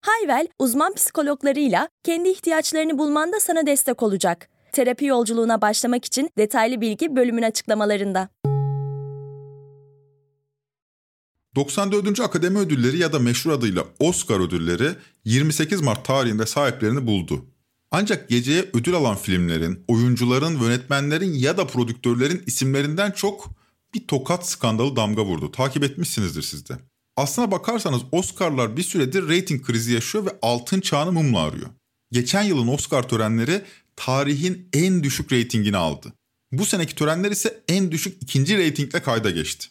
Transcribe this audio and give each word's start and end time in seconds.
Hayvel, 0.00 0.48
uzman 0.58 0.94
psikologlarıyla 0.94 1.88
kendi 2.04 2.28
ihtiyaçlarını 2.28 2.98
bulmanda 2.98 3.40
sana 3.40 3.66
destek 3.66 4.02
olacak. 4.02 4.48
Terapi 4.72 5.04
yolculuğuna 5.04 5.60
başlamak 5.60 6.04
için 6.04 6.30
detaylı 6.38 6.80
bilgi 6.80 7.16
bölümün 7.16 7.42
açıklamalarında. 7.42 8.28
94. 11.56 12.20
Akademi 12.20 12.58
Ödülleri 12.58 12.98
ya 12.98 13.12
da 13.12 13.18
meşhur 13.18 13.50
adıyla 13.50 13.84
Oscar 13.98 14.40
ödülleri 14.40 14.88
28 15.24 15.80
Mart 15.80 16.04
tarihinde 16.04 16.46
sahiplerini 16.46 17.06
buldu. 17.06 17.44
Ancak 17.90 18.28
geceye 18.28 18.64
ödül 18.72 18.94
alan 18.94 19.16
filmlerin, 19.16 19.84
oyuncuların, 19.88 20.60
yönetmenlerin 20.60 21.32
ya 21.32 21.56
da 21.56 21.66
prodüktörlerin 21.66 22.42
isimlerinden 22.46 23.10
çok 23.10 23.48
bir 23.94 24.06
tokat 24.06 24.48
skandalı 24.48 24.96
damga 24.96 25.24
vurdu. 25.24 25.52
Takip 25.52 25.84
etmişsinizdir 25.84 26.42
siz 26.42 26.68
de. 26.68 26.78
Aslına 27.18 27.50
bakarsanız 27.50 28.02
Oscar'lar 28.12 28.76
bir 28.76 28.82
süredir 28.82 29.28
reyting 29.28 29.66
krizi 29.66 29.92
yaşıyor 29.92 30.26
ve 30.26 30.30
altın 30.42 30.80
çağını 30.80 31.12
mumla 31.12 31.40
arıyor. 31.40 31.66
Geçen 32.12 32.42
yılın 32.42 32.68
Oscar 32.68 33.08
törenleri 33.08 33.62
tarihin 33.96 34.68
en 34.72 35.02
düşük 35.02 35.32
reytingini 35.32 35.76
aldı. 35.76 36.12
Bu 36.52 36.66
seneki 36.66 36.94
törenler 36.94 37.30
ise 37.30 37.60
en 37.68 37.92
düşük 37.92 38.22
ikinci 38.22 38.58
reytingle 38.58 39.02
kayda 39.02 39.30
geçti. 39.30 39.68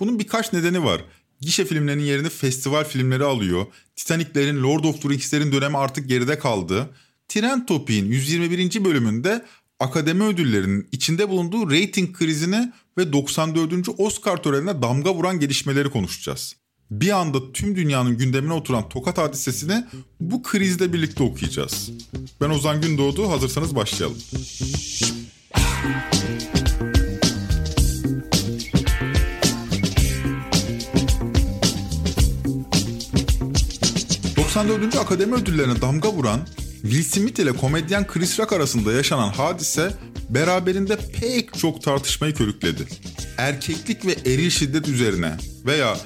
Bunun 0.00 0.18
birkaç 0.18 0.52
nedeni 0.52 0.84
var. 0.84 1.04
Gişe 1.40 1.64
filmlerinin 1.64 2.04
yerini 2.04 2.28
festival 2.28 2.84
filmleri 2.84 3.24
alıyor. 3.24 3.66
Titanic'lerin, 3.96 4.62
Lord 4.62 4.84
of 4.84 5.02
the 5.02 5.08
Rings'lerin 5.08 5.52
dönemi 5.52 5.78
artık 5.78 6.08
geride 6.08 6.38
kaldı. 6.38 6.90
Tren 7.28 7.66
Topi'nin 7.66 8.08
121. 8.08 8.84
bölümünde 8.84 9.44
akademi 9.78 10.24
ödüllerinin 10.24 10.88
içinde 10.92 11.28
bulunduğu 11.28 11.70
reyting 11.70 12.16
krizini 12.16 12.72
ve 12.98 13.12
94. 13.12 13.88
Oscar 13.98 14.42
törenine 14.42 14.82
damga 14.82 15.14
vuran 15.14 15.40
gelişmeleri 15.40 15.90
konuşacağız. 15.90 16.59
Bir 16.90 17.10
anda 17.10 17.52
tüm 17.52 17.76
dünyanın 17.76 18.18
gündemine 18.18 18.52
oturan 18.52 18.88
Tokat 18.88 19.18
hadisesini 19.18 19.84
bu 20.20 20.42
krizle 20.42 20.92
birlikte 20.92 21.22
okuyacağız. 21.22 21.90
Ben 22.40 22.50
Ozan 22.50 22.80
Gündoğdu, 22.80 23.30
hazırsanız 23.30 23.76
başlayalım. 23.76 24.18
94. 34.36 34.96
Akademi 34.96 35.34
Ödülleri'ne 35.34 35.80
damga 35.80 36.12
vuran 36.12 36.40
Will 36.82 37.02
Smith 37.02 37.40
ile 37.40 37.52
komedyen 37.52 38.06
Chris 38.06 38.38
Rock 38.38 38.52
arasında 38.52 38.92
yaşanan 38.92 39.28
hadise 39.28 39.94
beraberinde 40.28 40.96
pek 41.20 41.58
çok 41.58 41.82
tartışmayı 41.82 42.34
körükledi. 42.34 42.86
Erkeklik 43.38 44.06
ve 44.06 44.12
eril 44.26 44.50
şiddet 44.50 44.88
üzerine 44.88 45.36
veya 45.66 45.96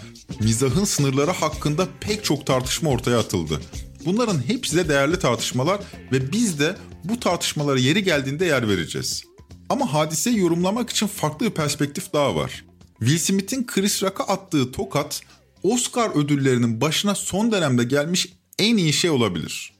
mizahın 0.41 0.85
sınırları 0.85 1.31
hakkında 1.31 1.89
pek 2.01 2.25
çok 2.25 2.47
tartışma 2.47 2.91
ortaya 2.91 3.19
atıldı. 3.19 3.61
Bunların 4.05 4.49
hepsi 4.49 4.77
de 4.77 4.89
değerli 4.89 5.19
tartışmalar 5.19 5.81
ve 6.13 6.33
biz 6.33 6.59
de 6.59 6.77
bu 7.05 7.21
tartışmalara 7.21 7.79
yeri 7.79 8.05
geldiğinde 8.05 8.45
yer 8.45 8.69
vereceğiz. 8.69 9.23
Ama 9.69 9.95
hadiseyi 9.95 10.39
yorumlamak 10.39 10.91
için 10.91 11.06
farklı 11.06 11.47
bir 11.47 11.50
perspektif 11.50 12.12
daha 12.12 12.37
var. 12.37 12.65
Will 12.99 13.19
Smith'in 13.19 13.67
Chris 13.67 14.03
Rock'a 14.03 14.25
attığı 14.25 14.73
tokat 14.73 15.23
Oscar 15.62 16.11
ödüllerinin 16.11 16.81
başına 16.81 17.15
son 17.15 17.53
dönemde 17.53 17.84
gelmiş 17.84 18.28
en 18.59 18.77
iyi 18.77 18.93
şey 18.93 19.11
olabilir. 19.11 19.73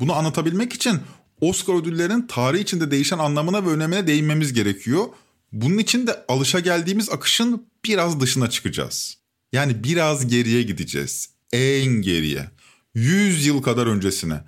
Bunu 0.00 0.12
anlatabilmek 0.12 0.72
için 0.72 1.00
Oscar 1.40 1.74
ödüllerinin 1.74 2.26
tarih 2.26 2.60
içinde 2.60 2.90
değişen 2.90 3.18
anlamına 3.18 3.66
ve 3.66 3.68
önemine 3.68 4.06
değinmemiz 4.06 4.52
gerekiyor. 4.52 5.04
Bunun 5.52 5.78
için 5.78 6.06
de 6.06 6.24
alışa 6.28 6.60
geldiğimiz 6.60 7.10
akışın 7.10 7.66
biraz 7.84 8.20
dışına 8.20 8.50
çıkacağız. 8.50 9.18
Yani 9.52 9.84
biraz 9.84 10.26
geriye 10.26 10.62
gideceğiz. 10.62 11.28
En 11.52 11.86
geriye. 11.86 12.50
100 12.94 13.46
yıl 13.46 13.62
kadar 13.62 13.86
öncesine. 13.86 14.40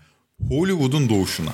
Hollywood'un 0.49 1.09
doğuşuna. 1.09 1.51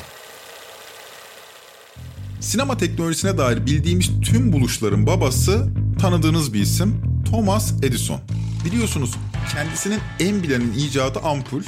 Sinema 2.40 2.76
teknolojisine 2.76 3.38
dair 3.38 3.66
bildiğimiz 3.66 4.10
tüm 4.22 4.52
buluşların 4.52 5.06
babası 5.06 5.68
tanıdığınız 6.00 6.54
bir 6.54 6.60
isim 6.60 7.02
Thomas 7.30 7.72
Edison. 7.82 8.20
Biliyorsunuz 8.64 9.14
kendisinin 9.52 10.00
en 10.20 10.42
bilenin 10.42 10.72
icadı 10.72 11.18
ampul. 11.18 11.62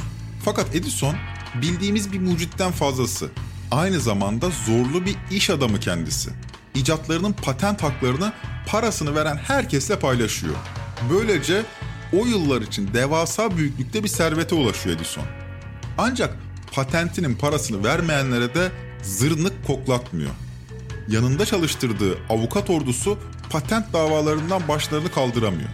Fakat 0.44 0.76
Edison 0.76 1.14
bildiğimiz 1.62 2.12
bir 2.12 2.20
mucitten 2.20 2.72
fazlası. 2.72 3.30
Aynı 3.70 4.00
zamanda 4.00 4.50
zorlu 4.66 5.06
bir 5.06 5.16
iş 5.30 5.50
adamı 5.50 5.80
kendisi. 5.80 6.30
İcatlarının 6.74 7.32
patent 7.32 7.82
haklarını 7.82 8.32
parasını 8.66 9.14
veren 9.14 9.36
herkesle 9.36 9.98
paylaşıyor. 9.98 10.54
Böylece 11.10 11.62
o 12.12 12.26
yıllar 12.26 12.62
için 12.62 12.94
devasa 12.94 13.56
büyüklükte 13.56 14.04
bir 14.04 14.08
servete 14.08 14.54
ulaşıyor 14.54 14.96
Edison. 14.96 15.24
Ancak 15.98 16.36
patentinin 16.72 17.34
parasını 17.34 17.84
vermeyenlere 17.84 18.54
de 18.54 18.72
zırnık 19.02 19.66
koklatmıyor. 19.66 20.30
Yanında 21.08 21.46
çalıştırdığı 21.46 22.18
avukat 22.28 22.70
ordusu 22.70 23.18
patent 23.50 23.92
davalarından 23.92 24.68
başlarını 24.68 25.12
kaldıramıyor. 25.12 25.68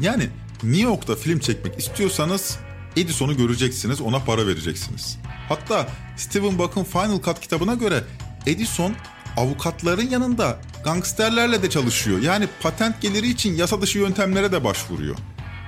Yani 0.00 0.28
New 0.62 0.82
York'ta 0.82 1.16
film 1.16 1.38
çekmek 1.38 1.78
istiyorsanız 1.78 2.58
Edison'u 2.96 3.36
göreceksiniz, 3.36 4.00
ona 4.00 4.18
para 4.18 4.46
vereceksiniz. 4.46 5.18
Hatta 5.48 5.88
Steven 6.16 6.58
Buck'ın 6.58 6.84
Final 6.84 7.22
Cut 7.22 7.40
kitabına 7.40 7.74
göre 7.74 8.04
Edison 8.46 8.94
avukatların 9.36 10.10
yanında 10.10 10.58
gangsterlerle 10.84 11.62
de 11.62 11.70
çalışıyor. 11.70 12.22
Yani 12.22 12.48
patent 12.60 13.00
geliri 13.00 13.28
için 13.28 13.56
yasa 13.56 13.82
dışı 13.82 13.98
yöntemlere 13.98 14.52
de 14.52 14.64
başvuruyor. 14.64 15.16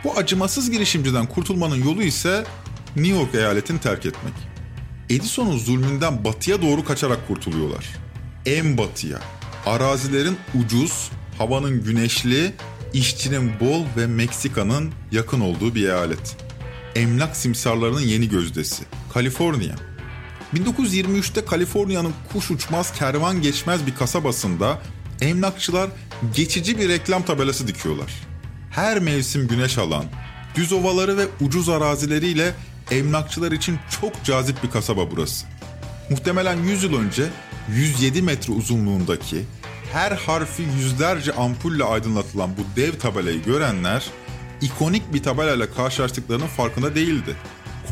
Bu 0.04 0.12
acımasız 0.16 0.70
girişimciden 0.70 1.26
kurtulmanın 1.26 1.84
yolu 1.84 2.02
ise 2.02 2.44
New 2.96 3.18
York 3.18 3.34
eyaletini 3.34 3.80
terk 3.80 4.06
etmek. 4.06 4.34
Edison'un 5.10 5.58
zulmünden 5.58 6.24
batıya 6.24 6.62
doğru 6.62 6.84
kaçarak 6.84 7.28
kurtuluyorlar. 7.28 7.86
En 8.46 8.78
batıya. 8.78 9.18
Arazilerin 9.66 10.36
ucuz, 10.54 11.10
havanın 11.38 11.84
güneşli, 11.84 12.52
işçinin 12.92 13.60
bol 13.60 13.84
ve 13.96 14.06
Meksika'nın 14.06 14.92
yakın 15.12 15.40
olduğu 15.40 15.74
bir 15.74 15.82
eyalet. 15.88 16.36
Emlak 16.94 17.36
simsarlarının 17.36 18.00
yeni 18.00 18.28
gözdesi. 18.28 18.84
Kaliforniya. 19.14 19.74
1923'te 20.54 21.44
Kaliforniya'nın 21.44 22.14
kuş 22.32 22.50
uçmaz 22.50 22.92
kervan 22.92 23.42
geçmez 23.42 23.86
bir 23.86 23.94
kasabasında 23.94 24.78
emlakçılar 25.20 25.90
geçici 26.34 26.78
bir 26.78 26.88
reklam 26.88 27.22
tabelası 27.22 27.68
dikiyorlar. 27.68 28.12
Her 28.70 28.98
mevsim 28.98 29.48
güneş 29.48 29.78
alan, 29.78 30.04
düz 30.54 30.72
ovaları 30.72 31.16
ve 31.16 31.26
ucuz 31.40 31.68
arazileriyle 31.68 32.54
emlakçılar 32.90 33.52
için 33.52 33.78
çok 34.00 34.24
cazip 34.24 34.62
bir 34.62 34.70
kasaba 34.70 35.10
burası. 35.10 35.46
Muhtemelen 36.10 36.56
100 36.56 36.82
yıl 36.82 36.94
önce 36.94 37.26
107 37.74 38.22
metre 38.22 38.52
uzunluğundaki 38.52 39.44
her 39.92 40.12
harfi 40.12 40.62
yüzlerce 40.62 41.32
ampulle 41.32 41.84
aydınlatılan 41.84 42.50
bu 42.56 42.80
dev 42.80 42.98
tabelayı 42.98 43.42
görenler 43.42 44.06
ikonik 44.60 45.14
bir 45.14 45.22
tabelayla 45.22 45.70
karşılaştıklarının 45.70 46.46
farkında 46.46 46.94
değildi. 46.94 47.36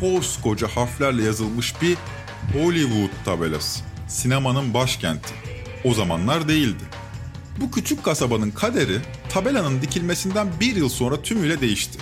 Koskoca 0.01 0.69
harflerle 0.69 1.23
yazılmış 1.23 1.83
bir 1.83 1.97
Hollywood 2.53 3.11
tabelası. 3.25 3.85
Sinemanın 4.09 4.75
başkenti. 4.75 5.35
O 5.85 5.95
zamanlar 5.95 6.49
değildi. 6.49 6.85
Bu 7.61 7.71
küçük 7.71 8.05
kasabanın 8.05 8.51
kaderi 8.51 8.99
tabelanın 9.29 9.83
dikilmesinden 9.83 10.49
bir 10.61 10.77
yıl 10.77 10.89
sonra 10.89 11.23
tümüyle 11.23 11.61
değişti. 11.61 11.99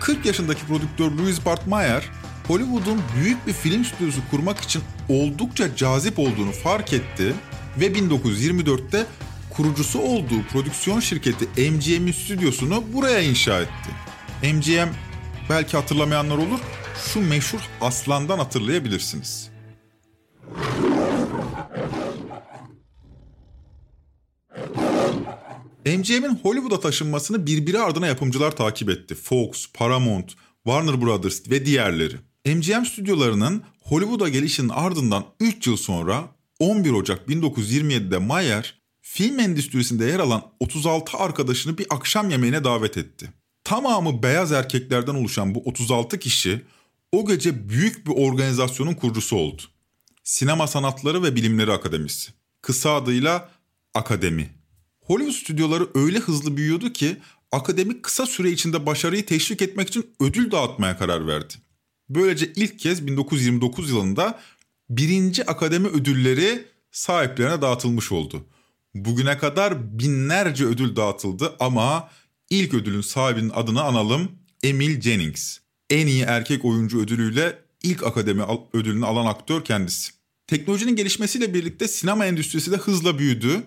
40 0.00 0.26
yaşındaki 0.26 0.66
prodüktör 0.66 1.10
Louis 1.10 1.46
Bart 1.46 1.66
Mayer, 1.66 2.04
Hollywood'un 2.48 3.02
büyük 3.16 3.46
bir 3.46 3.52
film 3.52 3.84
stüdyosu 3.84 4.20
kurmak 4.30 4.60
için 4.60 4.82
oldukça 5.08 5.76
cazip 5.76 6.18
olduğunu 6.18 6.52
fark 6.52 6.92
etti 6.92 7.34
ve 7.80 7.86
1924'te 7.86 9.06
kurucusu 9.50 9.98
olduğu 9.98 10.42
prodüksiyon 10.52 11.00
şirketi 11.00 11.70
MGM'in 11.70 12.12
stüdyosunu 12.12 12.84
buraya 12.92 13.20
inşa 13.20 13.60
etti. 13.60 13.90
MGM 14.42 14.88
belki 15.50 15.76
hatırlamayanlar 15.76 16.36
olur, 16.36 16.60
şu 17.12 17.28
meşhur 17.28 17.60
aslandan 17.80 18.38
hatırlayabilirsiniz. 18.38 19.55
MGM'in 25.86 26.38
Hollywood'a 26.42 26.80
taşınmasını 26.80 27.46
birbiri 27.46 27.78
ardına 27.78 28.06
yapımcılar 28.06 28.56
takip 28.56 28.90
etti. 28.90 29.14
Fox, 29.14 29.72
Paramount, 29.74 30.34
Warner 30.64 31.00
Brothers 31.00 31.50
ve 31.50 31.66
diğerleri. 31.66 32.16
MGM 32.46 32.84
stüdyolarının 32.84 33.62
Hollywood'a 33.80 34.28
gelişinin 34.28 34.68
ardından 34.68 35.24
3 35.40 35.66
yıl 35.66 35.76
sonra 35.76 36.28
11 36.58 36.90
Ocak 36.90 37.28
1927'de 37.28 38.18
Mayer 38.18 38.78
film 39.00 39.38
endüstrisinde 39.38 40.04
yer 40.04 40.18
alan 40.18 40.42
36 40.60 41.16
arkadaşını 41.16 41.78
bir 41.78 41.86
akşam 41.90 42.30
yemeğine 42.30 42.64
davet 42.64 42.96
etti. 42.96 43.32
Tamamı 43.64 44.22
beyaz 44.22 44.52
erkeklerden 44.52 45.14
oluşan 45.14 45.54
bu 45.54 45.62
36 45.64 46.18
kişi 46.18 46.62
o 47.12 47.26
gece 47.26 47.68
büyük 47.68 48.06
bir 48.06 48.12
organizasyonun 48.12 48.94
kurucusu 48.94 49.36
oldu. 49.36 49.62
Sinema 50.24 50.66
Sanatları 50.66 51.22
ve 51.22 51.36
Bilimleri 51.36 51.72
Akademisi. 51.72 52.32
Kısa 52.62 52.94
adıyla 52.94 53.50
Akademi. 53.94 54.56
Hollywood 55.06 55.34
stüdyoları 55.34 55.88
öyle 55.94 56.18
hızlı 56.18 56.56
büyüyordu 56.56 56.92
ki 56.92 57.16
akademi 57.52 58.02
kısa 58.02 58.26
süre 58.26 58.50
içinde 58.50 58.86
başarıyı 58.86 59.26
teşvik 59.26 59.62
etmek 59.62 59.88
için 59.88 60.06
ödül 60.20 60.50
dağıtmaya 60.50 60.98
karar 60.98 61.26
verdi. 61.26 61.54
Böylece 62.08 62.52
ilk 62.56 62.78
kez 62.78 63.06
1929 63.06 63.90
yılında 63.90 64.40
birinci 64.90 65.46
akademi 65.46 65.88
ödülleri 65.88 66.64
sahiplerine 66.90 67.62
dağıtılmış 67.62 68.12
oldu. 68.12 68.46
Bugüne 68.94 69.38
kadar 69.38 69.98
binlerce 69.98 70.64
ödül 70.64 70.96
dağıtıldı 70.96 71.56
ama 71.60 72.10
ilk 72.50 72.74
ödülün 72.74 73.00
sahibinin 73.00 73.50
adını 73.54 73.82
analım 73.82 74.30
Emil 74.62 75.00
Jennings. 75.00 75.58
En 75.90 76.06
iyi 76.06 76.22
erkek 76.22 76.64
oyuncu 76.64 77.00
ödülüyle 77.00 77.58
ilk 77.82 78.02
akademi 78.02 78.42
ödülünü 78.72 79.06
alan 79.06 79.26
aktör 79.26 79.64
kendisi. 79.64 80.12
Teknolojinin 80.46 80.96
gelişmesiyle 80.96 81.54
birlikte 81.54 81.88
sinema 81.88 82.26
endüstrisi 82.26 82.72
de 82.72 82.76
hızla 82.76 83.18
büyüdü 83.18 83.62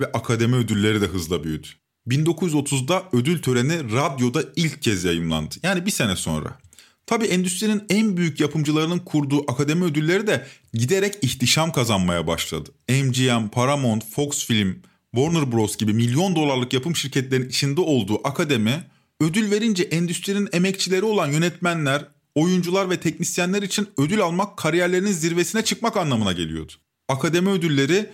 ve 0.00 0.12
akademi 0.12 0.56
ödülleri 0.56 1.00
de 1.00 1.06
hızla 1.06 1.44
büyüdü. 1.44 1.66
1930'da 2.08 3.04
ödül 3.12 3.42
töreni 3.42 3.92
radyoda 3.92 4.44
ilk 4.56 4.82
kez 4.82 5.04
yayınlandı. 5.04 5.54
Yani 5.62 5.86
bir 5.86 5.90
sene 5.90 6.16
sonra. 6.16 6.58
Tabi 7.06 7.24
endüstrinin 7.24 7.82
en 7.88 8.16
büyük 8.16 8.40
yapımcılarının 8.40 8.98
kurduğu 8.98 9.50
akademi 9.52 9.84
ödülleri 9.84 10.26
de 10.26 10.46
giderek 10.74 11.14
ihtişam 11.22 11.72
kazanmaya 11.72 12.26
başladı. 12.26 12.70
MGM, 12.88 13.48
Paramount, 13.52 14.04
Fox 14.10 14.46
Film, 14.46 14.82
Warner 15.14 15.52
Bros 15.52 15.76
gibi 15.76 15.92
milyon 15.92 16.36
dolarlık 16.36 16.72
yapım 16.72 16.96
şirketlerinin 16.96 17.48
içinde 17.48 17.80
olduğu 17.80 18.28
akademi 18.28 18.84
ödül 19.20 19.50
verince 19.50 19.82
endüstrinin 19.82 20.48
emekçileri 20.52 21.04
olan 21.04 21.26
yönetmenler, 21.26 22.04
oyuncular 22.34 22.90
ve 22.90 23.00
teknisyenler 23.00 23.62
için 23.62 23.88
ödül 23.98 24.20
almak 24.20 24.56
kariyerlerinin 24.56 25.12
zirvesine 25.12 25.64
çıkmak 25.64 25.96
anlamına 25.96 26.32
geliyordu. 26.32 26.72
Akademi 27.08 27.48
ödülleri 27.48 28.10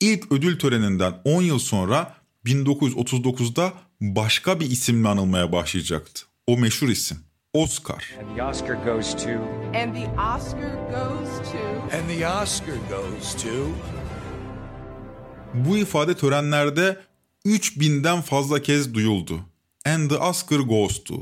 ilk 0.00 0.32
ödül 0.32 0.58
töreninden 0.58 1.20
10 1.24 1.42
yıl 1.42 1.58
sonra 1.58 2.14
1939'da 2.46 3.72
başka 4.00 4.60
bir 4.60 4.70
isimle 4.70 5.08
anılmaya 5.08 5.52
başlayacaktı. 5.52 6.22
O 6.46 6.58
meşhur 6.58 6.88
isim 6.88 7.18
Oscar. 7.54 8.04
And 8.20 8.36
the 8.36 8.42
Oscar 8.42 8.74
goes 8.74 9.12
to 9.12 9.30
And 9.74 9.94
the 9.94 10.08
Oscar 10.36 10.74
goes 10.90 11.52
to 11.52 11.96
And 11.96 12.08
the 12.08 12.28
Oscar 12.28 12.74
goes 12.90 13.42
to 13.42 13.48
Bu 15.54 15.76
ifade 15.76 16.14
törenlerde 16.14 17.00
3000'den 17.46 18.20
fazla 18.20 18.62
kez 18.62 18.94
duyuldu. 18.94 19.40
And 19.86 20.10
the 20.10 20.16
Oscar 20.16 20.58
goes 20.58 21.04
to. 21.04 21.14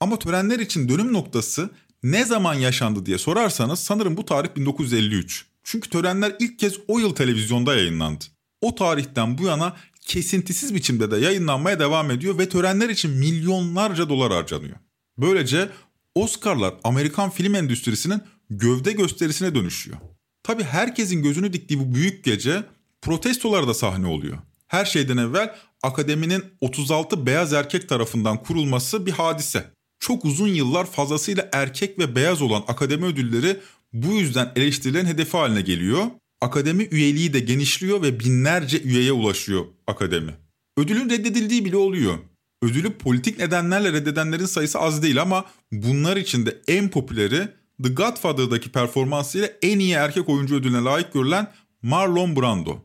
Ama 0.00 0.18
törenler 0.18 0.58
için 0.58 0.88
dönüm 0.88 1.12
noktası 1.12 1.70
ne 2.02 2.24
zaman 2.24 2.54
yaşandı 2.54 3.06
diye 3.06 3.18
sorarsanız 3.18 3.78
sanırım 3.78 4.16
bu 4.16 4.24
tarih 4.24 4.48
1953. 4.56 5.46
Çünkü 5.68 5.90
törenler 5.90 6.36
ilk 6.38 6.58
kez 6.58 6.74
o 6.88 6.98
yıl 6.98 7.14
televizyonda 7.14 7.74
yayınlandı. 7.74 8.24
O 8.60 8.74
tarihten 8.74 9.38
bu 9.38 9.44
yana 9.44 9.76
kesintisiz 10.00 10.74
biçimde 10.74 11.10
de 11.10 11.16
yayınlanmaya 11.16 11.80
devam 11.80 12.10
ediyor 12.10 12.38
ve 12.38 12.48
törenler 12.48 12.88
için 12.88 13.10
milyonlarca 13.10 14.08
dolar 14.08 14.32
harcanıyor. 14.32 14.76
Böylece 15.18 15.68
Oscar'lar 16.14 16.74
Amerikan 16.84 17.30
film 17.30 17.54
endüstrisinin 17.54 18.22
gövde 18.50 18.92
gösterisine 18.92 19.54
dönüşüyor. 19.54 19.96
Tabi 20.42 20.64
herkesin 20.64 21.22
gözünü 21.22 21.52
diktiği 21.52 21.80
bu 21.80 21.94
büyük 21.94 22.24
gece 22.24 22.64
protestolar 23.02 23.68
da 23.68 23.74
sahne 23.74 24.06
oluyor. 24.06 24.38
Her 24.66 24.84
şeyden 24.84 25.16
evvel 25.16 25.54
akademinin 25.82 26.44
36 26.60 27.26
beyaz 27.26 27.52
erkek 27.52 27.88
tarafından 27.88 28.42
kurulması 28.42 29.06
bir 29.06 29.12
hadise. 29.12 29.64
Çok 30.00 30.24
uzun 30.24 30.48
yıllar 30.48 30.86
fazlasıyla 30.86 31.48
erkek 31.52 31.98
ve 31.98 32.16
beyaz 32.16 32.42
olan 32.42 32.64
akademi 32.68 33.04
ödülleri 33.04 33.60
bu 34.02 34.12
yüzden 34.12 34.52
eleştirilerin 34.56 35.06
hedefi 35.06 35.36
haline 35.36 35.60
geliyor. 35.60 36.04
Akademi 36.40 36.88
üyeliği 36.90 37.32
de 37.32 37.40
genişliyor 37.40 38.02
ve 38.02 38.20
binlerce 38.20 38.82
üyeye 38.82 39.12
ulaşıyor 39.12 39.64
akademi. 39.86 40.34
Ödülün 40.78 41.10
reddedildiği 41.10 41.64
bile 41.64 41.76
oluyor. 41.76 42.14
Ödülü 42.62 42.92
politik 42.92 43.38
nedenlerle 43.38 43.92
reddedenlerin 43.92 44.46
sayısı 44.46 44.78
az 44.78 45.02
değil 45.02 45.22
ama 45.22 45.44
bunlar 45.72 46.16
içinde 46.16 46.58
en 46.68 46.88
popüleri 46.88 47.48
The 47.82 47.88
Godfather'daki 47.88 48.72
performansıyla 48.72 49.48
en 49.62 49.78
iyi 49.78 49.92
erkek 49.92 50.28
oyuncu 50.28 50.54
ödülüne 50.56 50.80
layık 50.80 51.12
görülen 51.12 51.52
Marlon 51.82 52.36
Brando. 52.36 52.78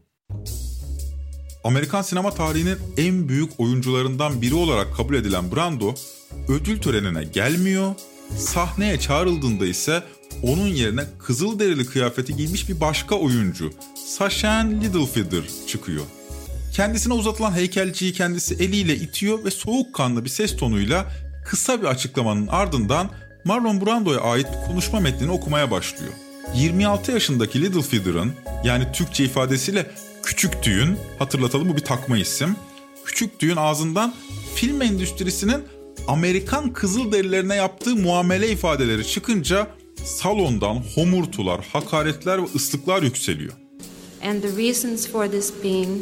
Amerikan 1.63 2.01
sinema 2.01 2.31
tarihinin 2.31 2.77
en 2.97 3.29
büyük 3.29 3.59
oyuncularından 3.59 4.41
biri 4.41 4.55
olarak 4.55 4.95
kabul 4.95 5.15
edilen 5.15 5.51
Brando 5.51 5.93
ödül 6.47 6.81
törenine 6.81 7.23
gelmiyor. 7.23 7.95
Sahneye 8.37 8.99
çağrıldığında 8.99 9.65
ise 9.65 10.03
onun 10.43 10.67
yerine 10.67 11.01
kızıl 11.19 11.59
derili 11.59 11.85
kıyafeti 11.85 12.35
giymiş 12.35 12.69
bir 12.69 12.79
başka 12.79 13.15
oyuncu 13.15 13.71
Sashan 14.07 14.81
Littlefeather 14.81 15.43
çıkıyor. 15.67 16.03
Kendisine 16.73 17.13
uzatılan 17.13 17.51
heykelciyi 17.51 18.13
kendisi 18.13 18.53
eliyle 18.53 18.95
itiyor 18.95 19.45
ve 19.45 19.51
soğukkanlı 19.51 20.25
bir 20.25 20.29
ses 20.29 20.57
tonuyla 20.57 21.11
kısa 21.45 21.81
bir 21.81 21.85
açıklamanın 21.85 22.47
ardından 22.47 23.09
Marlon 23.45 23.85
Brando'ya 23.85 24.19
ait 24.19 24.47
konuşma 24.67 24.99
metnini 24.99 25.31
okumaya 25.31 25.71
başlıyor. 25.71 26.13
26 26.55 27.11
yaşındaki 27.11 27.61
Littlefeather'ın 27.61 28.33
yani 28.63 28.87
Türkçe 28.93 29.23
ifadesiyle 29.23 29.91
Küçük 30.23 30.63
Düğün, 30.63 30.97
hatırlatalım 31.19 31.69
bu 31.69 31.75
bir 31.75 31.81
takma 31.81 32.17
isim. 32.17 32.55
Küçük 33.05 33.39
Düğün 33.39 33.55
ağzından 33.55 34.13
film 34.55 34.81
endüstrisinin 34.81 35.63
Amerikan 36.07 36.73
Kızılderililerine 36.73 37.55
yaptığı 37.55 37.95
muamele 37.95 38.49
ifadeleri 38.49 39.07
çıkınca 39.07 39.67
salondan 40.05 40.83
homurtular, 40.95 41.61
hakaretler 41.73 42.43
ve 42.43 42.47
ıslıklar 42.55 43.03
yükseliyor. 43.03 43.53
And 44.23 44.41
the 44.41 44.49
reasons 44.57 45.07
for 45.07 45.27
this 45.27 45.53
being 45.63 46.01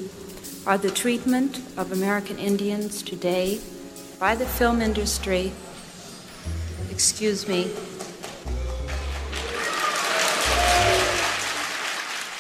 are 0.66 0.81
the 0.81 0.94
treatment 0.94 1.60
of 1.78 1.92
American 1.92 2.38
Indians 2.38 3.01
today 3.01 3.60
by 4.22 4.38
the 4.38 4.46
film 4.46 4.81
industry. 4.81 5.51
Excuse 6.94 7.51
me. 7.51 7.63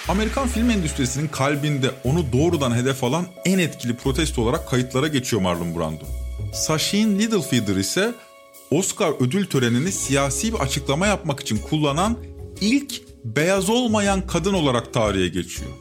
Amerikan 0.07 0.47
film 0.47 0.69
endüstrisinin 0.69 1.27
kalbinde 1.27 1.91
onu 2.03 2.33
doğrudan 2.33 2.75
hedef 2.75 3.03
alan 3.03 3.25
en 3.45 3.59
etkili 3.59 3.95
protesto 3.95 4.41
olarak 4.41 4.69
kayıtlara 4.69 5.07
geçiyor 5.07 5.41
Marlon 5.41 5.75
Brando. 5.75 6.03
Sasheen 6.53 7.19
Littlefeather 7.19 7.75
ise 7.75 8.13
Oscar 8.71 9.13
ödül 9.19 9.45
törenini 9.45 9.91
siyasi 9.91 10.53
bir 10.53 10.59
açıklama 10.59 11.07
yapmak 11.07 11.39
için 11.39 11.57
kullanan 11.57 12.17
ilk 12.61 13.01
beyaz 13.25 13.69
olmayan 13.69 14.27
kadın 14.27 14.53
olarak 14.53 14.93
tarihe 14.93 15.27
geçiyor. 15.27 15.71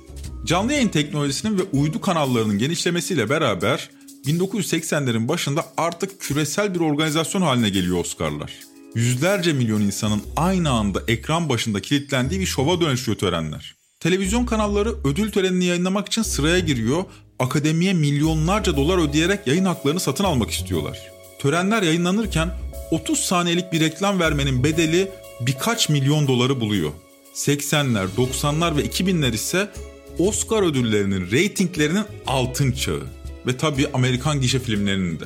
Canlı 0.46 0.72
yayın 0.72 0.88
teknolojisinin 0.88 1.58
ve 1.58 1.62
uydu 1.72 2.00
kanallarının 2.00 2.58
genişlemesiyle 2.58 3.30
beraber 3.30 3.90
1980'lerin 4.26 5.28
başında 5.28 5.64
artık 5.76 6.20
küresel 6.20 6.74
bir 6.74 6.80
organizasyon 6.80 7.42
haline 7.42 7.70
geliyor 7.70 7.98
Oscar'lar. 7.98 8.52
Yüzlerce 8.94 9.52
milyon 9.52 9.80
insanın 9.80 10.22
aynı 10.36 10.70
anda 10.70 11.02
ekran 11.08 11.48
başında 11.48 11.80
kilitlendiği 11.80 12.40
bir 12.40 12.46
şova 12.46 12.80
dönüşüyor 12.80 13.18
törenler. 13.18 13.74
Televizyon 14.00 14.46
kanalları 14.46 14.94
ödül 15.04 15.30
törenini 15.32 15.64
yayınlamak 15.64 16.06
için 16.06 16.22
sıraya 16.22 16.58
giriyor, 16.58 17.04
akademiye 17.38 17.92
milyonlarca 17.92 18.76
dolar 18.76 19.08
ödeyerek 19.08 19.46
yayın 19.46 19.64
haklarını 19.64 20.00
satın 20.00 20.24
almak 20.24 20.50
istiyorlar. 20.50 20.98
Törenler 21.38 21.82
yayınlanırken 21.82 22.50
30 22.90 23.18
saniyelik 23.20 23.72
bir 23.72 23.80
reklam 23.80 24.20
vermenin 24.20 24.64
bedeli 24.64 25.10
birkaç 25.40 25.88
milyon 25.88 26.28
doları 26.28 26.60
buluyor. 26.60 26.90
80'ler, 27.34 28.06
90'lar 28.16 28.76
ve 28.76 28.86
2000'ler 28.86 29.34
ise 29.34 29.68
Oscar 30.18 30.62
ödüllerinin 30.62 31.30
reytinglerinin 31.30 32.04
altın 32.26 32.72
çağı 32.72 33.02
ve 33.46 33.56
tabii 33.56 33.88
Amerikan 33.94 34.40
gişe 34.40 34.58
filmlerinin 34.58 35.20
de. 35.20 35.24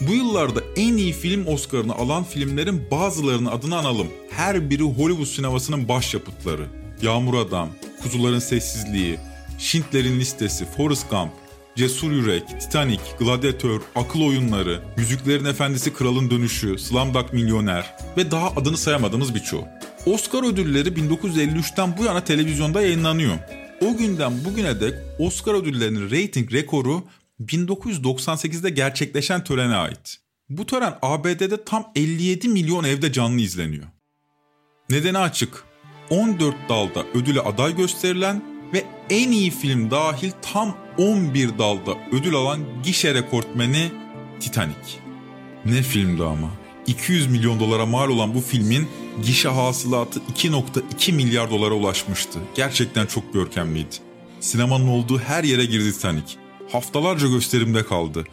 Bu 0.00 0.12
yıllarda 0.14 0.60
en 0.76 0.96
iyi 0.96 1.12
film 1.12 1.46
Oscar'ını 1.46 1.94
alan 1.94 2.24
filmlerin 2.24 2.90
bazılarını 2.90 3.50
adını 3.50 3.76
analım. 3.76 4.08
Her 4.30 4.70
biri 4.70 4.82
Hollywood 4.82 5.26
sinemasının 5.26 5.88
başyapıtları. 5.88 6.66
Yağmur 7.02 7.34
Adam, 7.34 7.68
Kuzuların 8.02 8.38
Sessizliği, 8.38 9.18
Schindler'in 9.58 10.20
Listesi, 10.20 10.64
Forrest 10.76 11.10
Gump, 11.10 11.30
Cesur 11.76 12.12
Yürek, 12.12 12.60
Titanic, 12.60 13.00
Gladiator, 13.18 13.80
Akıl 13.94 14.20
Oyunları, 14.20 14.82
Yüzüklerin 14.98 15.44
Efendisi 15.44 15.94
Kralın 15.94 16.30
Dönüşü, 16.30 16.78
Slumdog 16.78 17.32
Milyoner 17.32 17.94
ve 18.16 18.30
daha 18.30 18.48
adını 18.48 18.76
sayamadığımız 18.76 19.34
birçoğu. 19.34 19.64
Oscar 20.06 20.52
ödülleri 20.52 20.88
1953'ten 20.88 21.96
bu 21.98 22.04
yana 22.04 22.24
televizyonda 22.24 22.82
yayınlanıyor. 22.82 23.38
O 23.80 23.96
günden 23.96 24.44
bugüne 24.44 24.80
dek 24.80 24.94
Oscar 25.18 25.54
ödüllerinin 25.54 26.10
reyting 26.10 26.52
rekoru 26.52 27.04
1998'de 27.40 28.70
gerçekleşen 28.70 29.44
törene 29.44 29.74
ait. 29.74 30.18
Bu 30.48 30.66
tören 30.66 30.98
ABD'de 31.02 31.64
tam 31.64 31.92
57 31.96 32.48
milyon 32.48 32.84
evde 32.84 33.12
canlı 33.12 33.40
izleniyor. 33.40 33.86
Nedeni 34.90 35.18
açık. 35.18 35.64
14 36.10 36.54
dalda 36.68 37.04
ödüle 37.14 37.40
aday 37.40 37.76
gösterilen 37.76 38.51
ve 38.72 38.84
en 39.10 39.30
iyi 39.30 39.50
film 39.50 39.90
dahil 39.90 40.30
tam 40.52 40.76
11 40.98 41.58
dalda 41.58 41.98
ödül 42.12 42.34
alan 42.34 42.60
gişe 42.84 43.14
rekortmeni 43.14 43.92
Titanic. 44.40 44.76
Ne 45.64 45.82
filmdi 45.82 46.24
ama. 46.24 46.50
200 46.86 47.30
milyon 47.30 47.60
dolara 47.60 47.86
mal 47.86 48.08
olan 48.08 48.34
bu 48.34 48.40
filmin 48.40 48.88
gişe 49.24 49.48
hasılatı 49.48 50.20
2.2 50.34 51.12
milyar 51.12 51.50
dolara 51.50 51.74
ulaşmıştı. 51.74 52.38
Gerçekten 52.54 53.06
çok 53.06 53.32
görkemliydi. 53.32 53.94
Sinemanın 54.40 54.88
olduğu 54.88 55.18
her 55.18 55.44
yere 55.44 55.64
girdi 55.64 55.92
Titanic. 55.92 56.34
Haftalarca 56.72 57.28
gösterimde 57.28 57.86
kaldı. 57.86 58.24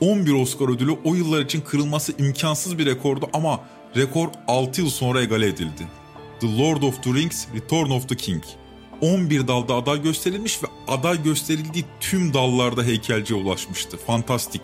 11 0.00 0.32
Oscar 0.32 0.68
ödülü 0.68 0.96
o 1.04 1.14
yıllar 1.14 1.42
için 1.42 1.60
kırılması 1.60 2.12
imkansız 2.18 2.78
bir 2.78 2.86
rekordu 2.86 3.28
ama 3.32 3.60
rekor 3.96 4.28
6 4.48 4.80
yıl 4.80 4.90
sonra 4.90 5.22
egale 5.22 5.46
edildi. 5.46 5.88
The 6.40 6.58
Lord 6.58 6.82
of 6.82 7.02
the 7.02 7.14
Rings, 7.14 7.46
Return 7.54 7.90
of 7.90 8.08
the 8.08 8.16
King. 8.16 8.42
11 9.00 9.48
dalda 9.48 9.74
aday 9.74 10.02
gösterilmiş 10.02 10.62
ve 10.62 10.66
aday 10.88 11.22
gösterildiği 11.22 11.84
tüm 12.00 12.34
dallarda 12.34 12.84
heykelciye 12.84 13.40
ulaşmıştı. 13.40 13.96
Fantastik. 14.06 14.62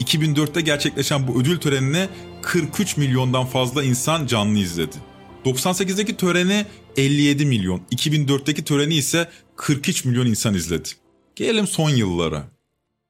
2004'te 0.00 0.60
gerçekleşen 0.60 1.28
bu 1.28 1.40
ödül 1.40 1.58
törenine 1.58 2.08
43 2.42 2.96
milyondan 2.96 3.46
fazla 3.46 3.84
insan 3.84 4.26
canlı 4.26 4.58
izledi. 4.58 4.96
98'deki 5.44 6.16
töreni 6.16 6.66
57 6.96 7.46
milyon, 7.46 7.80
2004'teki 7.92 8.64
töreni 8.64 8.94
ise 8.94 9.30
43 9.56 10.04
milyon 10.04 10.26
insan 10.26 10.54
izledi. 10.54 10.88
Gelelim 11.36 11.66
son 11.66 11.90
yıllara. 11.90 12.48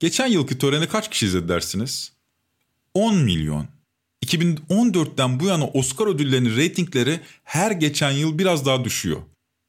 Geçen 0.00 0.26
yılki 0.26 0.58
töreni 0.58 0.86
kaç 0.86 1.10
kişi 1.10 1.26
izledi 1.26 1.48
dersiniz? 1.48 2.12
10 2.94 3.16
milyon. 3.16 3.66
2014'ten 4.24 5.40
bu 5.40 5.46
yana 5.46 5.66
Oscar 5.66 6.06
ödüllerinin 6.06 6.56
reytingleri 6.56 7.20
her 7.44 7.70
geçen 7.70 8.10
yıl 8.10 8.38
biraz 8.38 8.66
daha 8.66 8.84
düşüyor. 8.84 9.22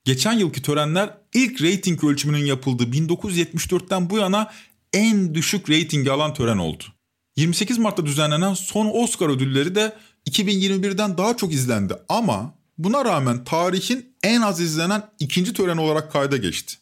Geçen 0.09 0.33
yılki 0.33 0.61
törenler 0.61 1.17
ilk 1.33 1.61
reyting 1.61 2.03
ölçümünün 2.03 2.45
yapıldığı 2.45 2.83
1974'ten 2.83 4.09
bu 4.09 4.17
yana 4.17 4.51
en 4.93 5.35
düşük 5.35 5.69
reytingi 5.69 6.11
alan 6.11 6.33
tören 6.33 6.57
oldu. 6.57 6.83
28 7.35 7.77
Mart'ta 7.77 8.05
düzenlenen 8.05 8.53
son 8.53 8.91
Oscar 8.93 9.29
ödülleri 9.29 9.75
de 9.75 9.93
2021'den 10.29 11.17
daha 11.17 11.37
çok 11.37 11.53
izlendi 11.53 11.93
ama 12.09 12.53
buna 12.77 13.05
rağmen 13.05 13.43
tarihin 13.43 14.15
en 14.23 14.41
az 14.41 14.59
izlenen 14.59 15.03
ikinci 15.19 15.53
tören 15.53 15.77
olarak 15.77 16.11
kayda 16.11 16.37
geçti. 16.37 16.75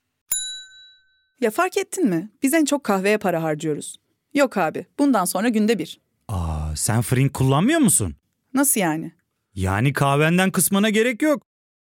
Ya 1.42 1.52
fark 1.52 1.78
ettin 1.78 2.10
mi? 2.10 2.30
Biz 2.44 2.54
en 2.54 2.66
çok 2.66 2.84
kahveye 2.84 3.18
para 3.18 3.44
harcıyoruz. 3.44 3.98
Yok 4.34 4.58
abi, 4.58 4.86
bundan 5.00 5.26
sonra 5.26 5.50
günde 5.50 5.80
bir. 5.80 6.00
Aa, 6.28 6.76
sen 6.76 7.02
Frink 7.02 7.34
kullanmıyor 7.34 7.80
musun? 7.80 8.16
Nasıl 8.54 8.80
yani? 8.80 9.12
Yani 9.56 9.94
kahvenden 9.94 10.52
kısmına 10.52 10.90
gerek 10.90 11.22
yok. 11.22 11.47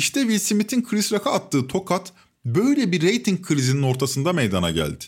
İşte 0.00 0.20
Will 0.20 0.38
Smith'in 0.38 0.82
Chris 0.82 1.12
Rock'a 1.12 1.32
attığı 1.32 1.66
tokat 1.66 2.12
böyle 2.44 2.92
bir 2.92 3.02
reyting 3.02 3.46
krizinin 3.46 3.82
ortasında 3.82 4.32
meydana 4.32 4.70
geldi. 4.70 5.04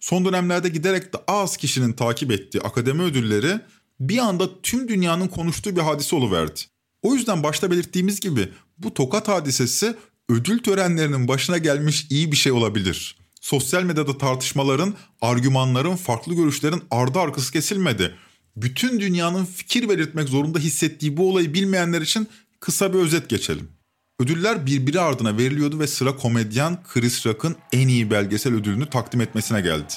Son 0.00 0.24
dönemlerde 0.24 0.68
giderek 0.68 1.12
de 1.12 1.18
az 1.28 1.56
kişinin 1.56 1.92
takip 1.92 2.32
ettiği 2.32 2.60
akademi 2.60 3.02
ödülleri 3.02 3.60
bir 4.00 4.18
anda 4.18 4.62
tüm 4.62 4.88
dünyanın 4.88 5.28
konuştuğu 5.28 5.76
bir 5.76 5.80
hadise 5.80 6.16
oluverdi. 6.16 6.60
O 7.02 7.14
yüzden 7.14 7.42
başta 7.42 7.70
belirttiğimiz 7.70 8.20
gibi 8.20 8.48
bu 8.78 8.94
tokat 8.94 9.28
hadisesi 9.28 9.94
ödül 10.28 10.58
törenlerinin 10.58 11.28
başına 11.28 11.58
gelmiş 11.58 12.06
iyi 12.10 12.32
bir 12.32 12.36
şey 12.36 12.52
olabilir. 12.52 13.16
Sosyal 13.40 13.82
medyada 13.82 14.18
tartışmaların, 14.18 14.94
argümanların, 15.20 15.96
farklı 15.96 16.34
görüşlerin 16.34 16.82
ardı 16.90 17.18
arkası 17.18 17.52
kesilmedi. 17.52 18.14
Bütün 18.56 19.00
dünyanın 19.00 19.44
fikir 19.44 19.88
belirtmek 19.88 20.28
zorunda 20.28 20.58
hissettiği 20.58 21.16
bu 21.16 21.30
olayı 21.30 21.54
bilmeyenler 21.54 22.02
için 22.02 22.28
kısa 22.60 22.92
bir 22.92 22.98
özet 22.98 23.28
geçelim. 23.28 23.75
Ödüller 24.20 24.66
birbiri 24.66 25.00
ardına 25.00 25.38
veriliyordu 25.38 25.80
ve 25.80 25.86
sıra 25.86 26.16
komedyen 26.16 26.78
Chris 26.88 27.26
Rock'ın 27.26 27.56
en 27.72 27.88
iyi 27.88 28.10
belgesel 28.10 28.54
ödülünü 28.54 28.90
takdim 28.90 29.20
etmesine 29.20 29.60
geldi. 29.60 29.92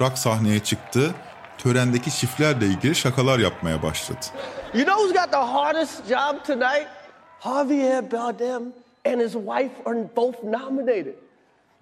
Rock 0.00 0.18
sahneye 0.18 0.60
çıktı, 0.60 1.14
törendeki 1.58 2.10
çiftlerle 2.10 2.66
ilgili 2.66 2.94
şakalar 2.94 3.38
yapmaya 3.38 3.82
başladı. 3.82 4.20
You 4.74 4.84
know 4.84 5.02
who's 5.02 5.12
got 5.12 5.32
the 5.32 5.52
hardest 5.52 6.08
job 6.08 6.44
tonight? 6.46 6.86
Javier 7.44 8.12
Bardem 8.12 8.62
and 9.04 9.20
his 9.20 9.32
wife 9.32 9.72
are 9.86 10.16
both 10.16 10.44
nominated. 10.44 11.14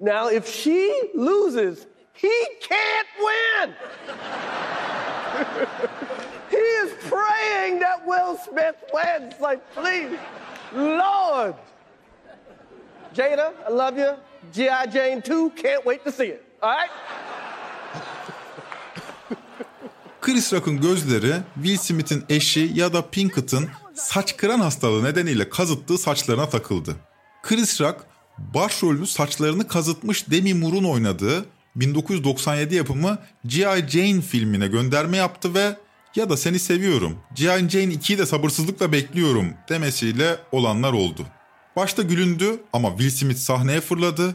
Now, 0.00 0.36
if 0.36 0.46
she 0.46 0.92
loses, 1.16 1.78
he 2.12 2.34
can't 2.68 3.08
win. 3.18 3.74
he 6.50 6.56
is 6.56 6.92
praying 7.10 7.80
that 7.80 8.06
Will 8.06 8.36
Smith 8.36 8.76
wins. 8.92 9.40
Like, 9.40 9.60
please, 9.74 10.18
Lord. 10.74 11.54
Jada, 13.16 13.54
I 13.70 13.72
love 13.72 14.00
you. 14.00 14.16
G.I. 14.54 14.90
Jane 14.90 15.22
2, 15.22 15.50
can't 15.62 15.84
wait 15.84 16.04
to 16.04 16.12
see 16.12 16.26
it. 16.26 16.40
All 16.62 16.70
right? 16.70 16.90
Chris 20.20 20.52
Rock'ın 20.52 20.80
gözleri 20.80 21.34
Will 21.54 21.76
Smith'in 21.76 22.24
eşi 22.28 22.70
ya 22.74 22.92
da 22.92 23.10
Pinkett'ın 23.10 23.68
saç 23.94 24.36
kıran 24.36 24.60
hastalığı 24.60 25.04
nedeniyle 25.04 25.48
kazıttığı 25.48 25.98
saçlarına 25.98 26.48
takıldı. 26.48 26.96
Chris 27.42 27.80
Rock 27.80 27.96
başrolünü 28.38 29.06
saçlarını 29.06 29.68
kazıtmış 29.68 30.30
Demi 30.30 30.54
Moore'un 30.54 30.84
oynadığı 30.84 31.44
1997 31.76 32.74
yapımı 32.74 33.18
G.I. 33.44 33.88
Jane 33.88 34.20
filmine 34.20 34.66
gönderme 34.66 35.16
yaptı 35.16 35.54
ve 35.54 35.76
ya 36.16 36.30
da 36.30 36.36
seni 36.36 36.58
seviyorum, 36.58 37.18
G.I. 37.34 37.68
Jane 37.68 37.94
2'yi 37.94 38.18
de 38.18 38.26
sabırsızlıkla 38.26 38.92
bekliyorum 38.92 39.54
demesiyle 39.68 40.36
olanlar 40.52 40.92
oldu. 40.92 41.26
Başta 41.78 42.02
gülündü 42.02 42.60
ama 42.72 42.88
Will 42.88 43.10
Smith 43.10 43.38
sahneye 43.38 43.80
fırladı, 43.80 44.34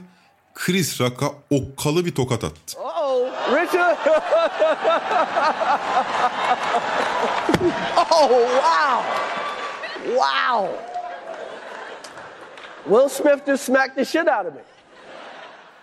Chris 0.53 1.01
Rock'a 1.01 1.31
okkalı 1.49 2.05
bir 2.05 2.15
tokat 2.15 2.43
attı. 2.43 2.79
Oh, 2.79 3.19
Richard. 3.51 3.97
oh, 8.11 8.29
wow. 8.29 9.03
Wow. 10.05 10.69
Will 12.83 13.09
Smith 13.09 13.45
just 13.45 13.63
smacked 13.63 13.95
the 13.95 14.05
shit 14.05 14.27
out 14.27 14.45
of 14.47 14.55
me. 14.55 14.61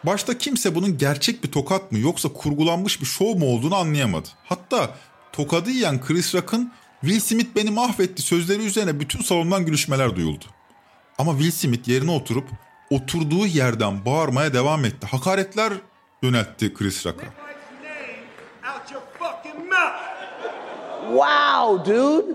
Başta 0.04 0.38
kimse 0.38 0.74
bunun 0.74 0.98
gerçek 0.98 1.44
bir 1.44 1.52
tokat 1.52 1.92
mı 1.92 1.98
yoksa 1.98 2.28
kurgulanmış 2.28 3.00
bir 3.00 3.06
şov 3.06 3.36
mu 3.36 3.46
olduğunu 3.46 3.76
anlayamadı. 3.76 4.28
Hatta 4.44 4.90
tokadı 5.32 5.70
yiyen 5.70 6.00
Chris 6.00 6.34
Rock'ın 6.34 6.72
Will 7.00 7.20
Smith 7.20 7.56
beni 7.56 7.70
mahvetti 7.70 8.22
sözleri 8.22 8.66
üzerine 8.66 9.00
bütün 9.00 9.22
salondan 9.22 9.66
gülüşmeler 9.66 10.16
duyuldu. 10.16 10.44
Ama 11.20 11.32
Will 11.32 11.50
Smith 11.50 11.88
yerine 11.88 12.10
oturup 12.10 12.48
oturduğu 12.90 13.46
yerden 13.46 14.04
bağırmaya 14.04 14.54
devam 14.54 14.84
etti. 14.84 15.06
Hakaretler 15.06 15.72
yöneltti 16.22 16.74
Chris 16.74 17.06
Rock'a. 17.06 17.26
Out 17.26 18.92
your 18.92 19.02
fucking 19.18 19.68
mouth. 19.68 20.00
Wow, 21.08 21.84
dude. 21.84 22.34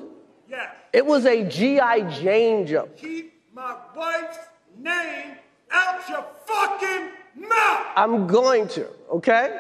Yes. 0.49 0.61
It 0.93 1.01
was 1.01 1.25
a 1.25 1.49
G.I. 1.49 2.09
Jane 2.23 2.67
jump. 2.67 2.97
Keep 2.97 3.33
my 3.55 3.61
wife's 3.95 4.37
name 4.81 5.37
out 5.71 6.09
your 6.09 6.23
fucking 6.45 7.09
mouth. 7.35 7.81
I'm 7.97 8.27
going 8.27 8.67
to, 8.67 8.83
okay? 9.09 9.51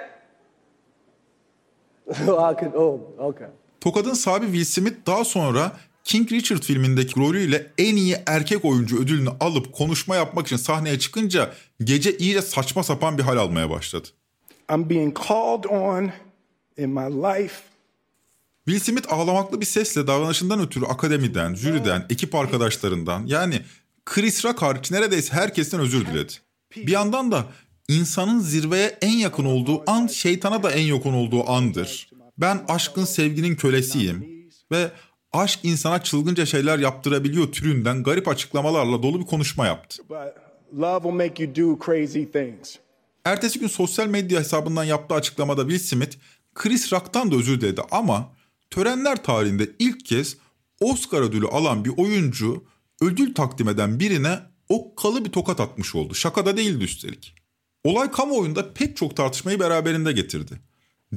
Oh, 2.75 2.99
okay. 3.19 3.47
Tokad'ın 3.81 4.13
sahibi 4.13 4.45
Will 4.45 4.65
Smith 4.65 5.07
daha 5.07 5.25
sonra 5.25 5.71
King 6.05 6.31
Richard 6.31 6.63
filmindeki 6.63 7.19
rolüyle 7.19 7.71
en 7.77 7.95
iyi 7.95 8.17
erkek 8.25 8.65
oyuncu 8.65 9.01
ödülünü 9.01 9.29
alıp 9.39 9.73
konuşma 9.73 10.15
yapmak 10.15 10.45
için 10.47 10.57
sahneye 10.57 10.99
çıkınca 10.99 11.53
gece 11.83 12.17
iyice 12.17 12.41
saçma 12.41 12.83
sapan 12.83 13.17
bir 13.17 13.23
hal 13.23 13.37
almaya 13.37 13.69
başladı. 13.69 14.07
I'm 14.71 14.89
being 14.89 15.17
called 15.27 15.63
on 15.63 16.11
in 16.77 16.89
my 16.89 17.09
life 17.09 17.55
Will 18.65 18.79
Smith 18.79 19.13
ağlamaklı 19.13 19.61
bir 19.61 19.65
sesle 19.65 20.07
davranışından 20.07 20.59
ötürü 20.59 20.85
akademiden, 20.85 21.55
jüriden, 21.55 22.05
ekip 22.09 22.35
arkadaşlarından 22.35 23.25
yani 23.25 23.61
Chris 24.05 24.45
Rock 24.45 24.61
hariç 24.61 24.91
neredeyse 24.91 25.33
herkesten 25.33 25.79
özür 25.79 26.05
diledi. 26.05 26.33
Bir 26.75 26.91
yandan 26.91 27.31
da 27.31 27.45
insanın 27.87 28.39
zirveye 28.39 28.97
en 29.01 29.17
yakın 29.17 29.45
olduğu 29.45 29.91
an 29.91 30.07
şeytana 30.07 30.63
da 30.63 30.71
en 30.71 30.83
yakın 30.83 31.13
olduğu 31.13 31.49
andır. 31.49 32.09
Ben 32.37 32.65
aşkın 32.67 33.05
sevginin 33.05 33.55
kölesiyim 33.55 34.27
ve 34.71 34.91
aşk 35.39 35.59
insana 35.63 36.03
çılgınca 36.03 36.45
şeyler 36.45 36.79
yaptırabiliyor 36.79 37.51
türünden 37.51 38.03
garip 38.03 38.27
açıklamalarla 38.27 39.03
dolu 39.03 39.19
bir 39.19 39.25
konuşma 39.25 39.65
yaptı. 39.65 40.03
But 40.09 40.17
love 40.81 41.03
will 41.03 41.15
make 41.15 41.43
you 41.43 41.55
do 41.55 41.85
crazy 41.85 42.23
things. 42.23 42.75
Ertesi 43.25 43.59
gün 43.59 43.67
sosyal 43.67 44.07
medya 44.07 44.39
hesabından 44.39 44.83
yaptığı 44.83 45.15
açıklamada 45.15 45.61
Will 45.61 45.79
Smith, 45.79 46.17
Chris 46.55 46.93
Rock'tan 46.93 47.31
da 47.31 47.35
özür 47.35 47.61
diledi 47.61 47.81
ama 47.91 48.31
törenler 48.69 49.23
tarihinde 49.23 49.69
ilk 49.79 50.05
kez 50.05 50.37
Oscar 50.81 51.21
ödülü 51.21 51.47
alan 51.47 51.85
bir 51.85 51.93
oyuncu 51.97 52.63
ödül 53.01 53.35
takdim 53.35 53.69
eden 53.69 53.99
birine 53.99 54.39
okkalı 54.69 55.25
bir 55.25 55.31
tokat 55.31 55.59
atmış 55.59 55.95
oldu. 55.95 56.15
Şakada 56.15 56.57
değildi 56.57 56.83
üstelik. 56.83 57.35
Olay 57.83 58.11
kamuoyunda 58.11 58.73
pek 58.73 58.97
çok 58.97 59.15
tartışmayı 59.15 59.59
beraberinde 59.59 60.11
getirdi. 60.11 60.59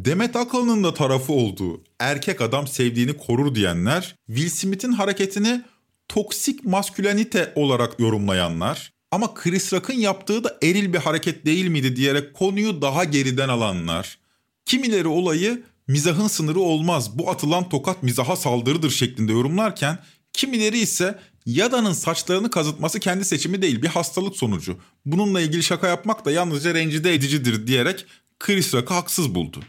Demet 0.05 0.37
Akalın'ın 0.37 0.85
da 0.85 0.95
tarafı 0.95 1.33
olduğu 1.33 1.83
erkek 1.99 2.40
adam 2.40 2.67
sevdiğini 2.67 3.17
korur 3.17 3.55
diyenler, 3.55 4.17
Will 4.26 4.49
Smith'in 4.49 4.93
hareketini 4.93 5.62
toksik 6.09 6.64
maskülenite 6.64 7.52
olarak 7.57 8.00
yorumlayanlar, 8.00 8.93
ama 9.11 9.35
Chris 9.35 9.73
Rock'ın 9.73 9.95
yaptığı 9.95 10.45
da 10.45 10.59
eril 10.62 10.93
bir 10.93 10.99
hareket 10.99 11.47
değil 11.47 11.69
miydi 11.69 11.97
diyerek 11.97 12.35
konuyu 12.35 12.83
daha 12.83 13.05
geriden 13.05 13.49
alanlar, 13.49 14.19
kimileri 14.64 15.09
olayı 15.09 15.62
mizahın 15.88 16.28
sınırı 16.28 16.61
olmaz 16.61 17.19
bu 17.19 17.31
atılan 17.31 17.69
tokat 17.69 18.02
mizaha 18.02 18.37
saldırıdır 18.37 18.90
şeklinde 18.90 19.33
yorumlarken, 19.33 19.99
kimileri 20.33 20.78
ise 20.78 21.19
Yada'nın 21.47 21.93
saçlarını 21.93 22.50
kazıtması 22.50 23.00
kendi 23.00 23.25
seçimi 23.25 23.62
değil 23.62 23.83
bir 23.83 23.88
hastalık 23.88 24.37
sonucu. 24.37 24.78
Bununla 25.07 25.40
ilgili 25.40 25.62
şaka 25.62 25.88
yapmak 25.88 26.25
da 26.25 26.31
yalnızca 26.31 26.75
rencide 26.75 27.14
edicidir 27.14 27.67
diyerek 27.67 28.07
Chris 28.38 28.75
Rock'ı 28.75 28.95
haksız 28.95 29.35
buldu. 29.35 29.61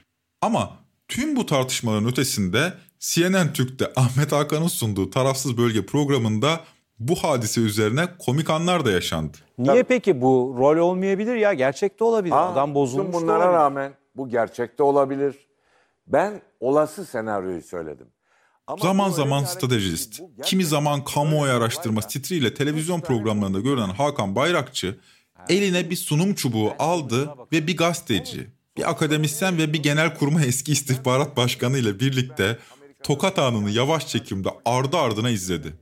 Ama 0.41 0.69
tüm 1.07 1.35
bu 1.35 1.45
tartışmaların 1.45 2.07
ötesinde 2.09 2.73
CNN 2.99 3.53
Türk'te 3.53 3.91
Ahmet 3.95 4.31
Hakan'ın 4.31 4.67
sunduğu 4.67 5.09
Tarafsız 5.09 5.57
Bölge 5.57 5.85
programında 5.85 6.59
bu 6.99 7.15
hadise 7.15 7.61
üzerine 7.61 8.07
komik 8.19 8.49
anlar 8.49 8.85
da 8.85 8.91
yaşandı. 8.91 9.37
Niye 9.57 9.83
peki 9.83 10.21
bu 10.21 10.55
rol 10.59 10.77
olmayabilir 10.77 11.35
ya? 11.35 11.53
Gerçekte 11.53 12.03
olabilir. 12.03 12.33
Aa, 12.35 12.51
Adam 12.53 12.75
bozulmuş 12.75 13.13
bunlara 13.13 13.37
olabilir. 13.37 13.53
rağmen 13.53 13.93
bu 14.15 14.29
gerçekte 14.29 14.83
olabilir. 14.83 15.35
Ben 16.07 16.41
olası 16.59 17.05
senaryoyu 17.05 17.61
söyledim. 17.61 18.07
Ama 18.67 18.81
Zaman 18.81 19.09
zaman 19.09 19.43
stratejist. 19.43 20.19
Bu 20.19 20.41
kimi 20.43 20.65
zaman 20.65 21.03
kamuoyu 21.03 21.61
da- 21.61 22.01
titriyle 22.07 22.53
televizyon 22.53 23.01
programlarında 23.01 23.59
görünen 23.59 23.89
Hakan 23.89 24.35
Bayrakçı 24.35 24.99
eline 25.49 25.89
bir 25.89 25.95
sunum 25.95 26.33
çubuğu 26.33 26.71
aldı 26.79 27.29
ve 27.51 27.67
bir 27.67 27.77
gazeteci, 27.77 28.47
bir 28.79 28.89
akademisyen 28.89 29.57
ve 29.57 29.73
bir 29.73 29.83
genelkurmay 29.83 30.47
eski 30.47 30.71
istihbarat 30.71 31.37
başkanı 31.37 31.77
ile 31.77 31.99
birlikte 31.99 32.59
tokat 33.03 33.39
anını 33.39 33.71
yavaş 33.71 34.07
çekimde 34.07 34.49
ardı 34.65 34.97
ardına 34.97 35.29
izledi. 35.29 35.73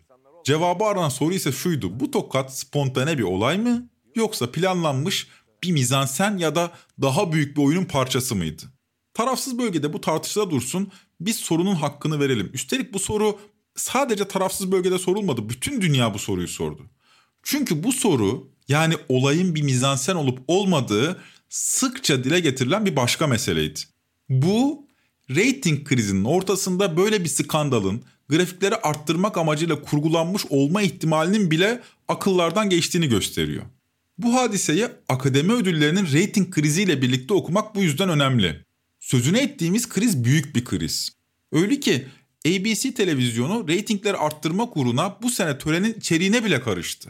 Cevabı 0.43 0.83
aranan 0.83 1.09
soru 1.09 1.33
ise 1.33 1.51
şuydu. 1.51 1.99
Bu 1.99 2.11
tokat 2.11 2.57
spontane 2.57 3.17
bir 3.17 3.23
olay 3.23 3.57
mı 3.57 3.89
yoksa 4.15 4.51
planlanmış 4.51 5.27
bir 5.63 5.71
mizansen 5.71 6.37
ya 6.37 6.55
da 6.55 6.71
daha 7.01 7.31
büyük 7.31 7.57
bir 7.57 7.61
oyunun 7.61 7.85
parçası 7.85 8.35
mıydı? 8.35 8.63
Tarafsız 9.13 9.57
bölgede 9.57 9.93
bu 9.93 10.01
tartışıda 10.01 10.49
dursun. 10.49 10.91
Biz 11.21 11.35
sorunun 11.35 11.75
hakkını 11.75 12.19
verelim. 12.19 12.49
Üstelik 12.53 12.93
bu 12.93 12.99
soru 12.99 13.39
sadece 13.75 14.27
tarafsız 14.27 14.71
bölgede 14.71 14.99
sorulmadı. 14.99 15.49
Bütün 15.49 15.81
dünya 15.81 16.13
bu 16.13 16.19
soruyu 16.19 16.47
sordu. 16.47 16.81
Çünkü 17.43 17.83
bu 17.83 17.91
soru 17.91 18.47
yani 18.67 18.93
olayın 19.09 19.55
bir 19.55 19.61
mizansen 19.61 20.15
olup 20.15 20.39
olmadığı 20.47 21.21
sıkça 21.49 22.23
dile 22.23 22.39
getirilen 22.39 22.85
bir 22.85 22.95
başka 22.95 23.27
meseleydi. 23.27 23.79
Bu 24.29 24.87
rating 25.29 25.87
krizinin 25.87 26.23
ortasında 26.23 26.97
böyle 26.97 27.23
bir 27.23 27.29
skandalın 27.29 28.03
grafikleri 28.29 28.75
arttırmak 28.75 29.37
amacıyla 29.37 29.81
kurgulanmış 29.81 30.45
olma 30.49 30.81
ihtimalinin 30.81 31.51
bile 31.51 31.81
akıllardan 32.07 32.69
geçtiğini 32.69 33.09
gösteriyor. 33.09 33.63
Bu 34.17 34.33
hadiseyi 34.33 34.87
akademi 35.09 35.53
ödüllerinin 35.53 36.05
rating 36.13 36.51
kriziyle 36.51 37.01
birlikte 37.01 37.33
okumak 37.33 37.75
bu 37.75 37.81
yüzden 37.81 38.09
önemli. 38.09 38.65
Sözüne 38.99 39.41
ettiğimiz 39.41 39.89
kriz 39.89 40.23
büyük 40.23 40.55
bir 40.55 40.65
kriz. 40.65 41.09
Öyle 41.51 41.79
ki 41.79 42.07
ABC 42.47 42.93
televizyonu 42.93 43.67
reytingleri 43.67 44.17
arttırmak 44.17 44.77
uğruna 44.77 45.17
bu 45.21 45.29
sene 45.29 45.57
törenin 45.57 45.93
içeriğine 45.93 46.43
bile 46.43 46.61
karıştı. 46.61 47.09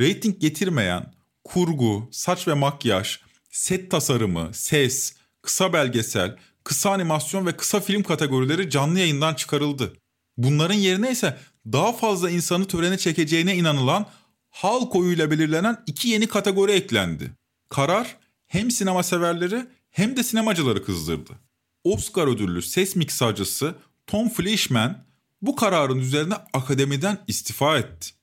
Rating 0.00 0.40
getirmeyen 0.40 1.12
kurgu, 1.44 2.08
saç 2.12 2.48
ve 2.48 2.54
makyaj, 2.54 3.18
set 3.56 3.90
tasarımı, 3.90 4.50
ses, 4.52 5.14
kısa 5.42 5.72
belgesel, 5.72 6.36
kısa 6.64 6.90
animasyon 6.90 7.46
ve 7.46 7.56
kısa 7.56 7.80
film 7.80 8.02
kategorileri 8.02 8.70
canlı 8.70 8.98
yayından 8.98 9.34
çıkarıldı. 9.34 9.92
Bunların 10.36 10.74
yerine 10.74 11.10
ise 11.10 11.38
daha 11.72 11.92
fazla 11.92 12.30
insanı 12.30 12.64
törene 12.64 12.98
çekeceğine 12.98 13.56
inanılan 13.56 14.06
halk 14.50 14.96
oyuyla 14.96 15.30
belirlenen 15.30 15.82
iki 15.86 16.08
yeni 16.08 16.26
kategori 16.26 16.72
eklendi. 16.72 17.30
Karar 17.68 18.16
hem 18.46 18.70
sinema 18.70 19.02
severleri 19.02 19.66
hem 19.90 20.16
de 20.16 20.22
sinemacıları 20.22 20.84
kızdırdı. 20.84 21.32
Oscar 21.84 22.26
ödüllü 22.26 22.62
ses 22.62 22.96
miksajcısı 22.96 23.74
Tom 24.06 24.28
Fleischman 24.28 25.04
bu 25.42 25.56
kararın 25.56 25.98
üzerine 25.98 26.34
akademiden 26.34 27.18
istifa 27.26 27.78
etti. 27.78 28.15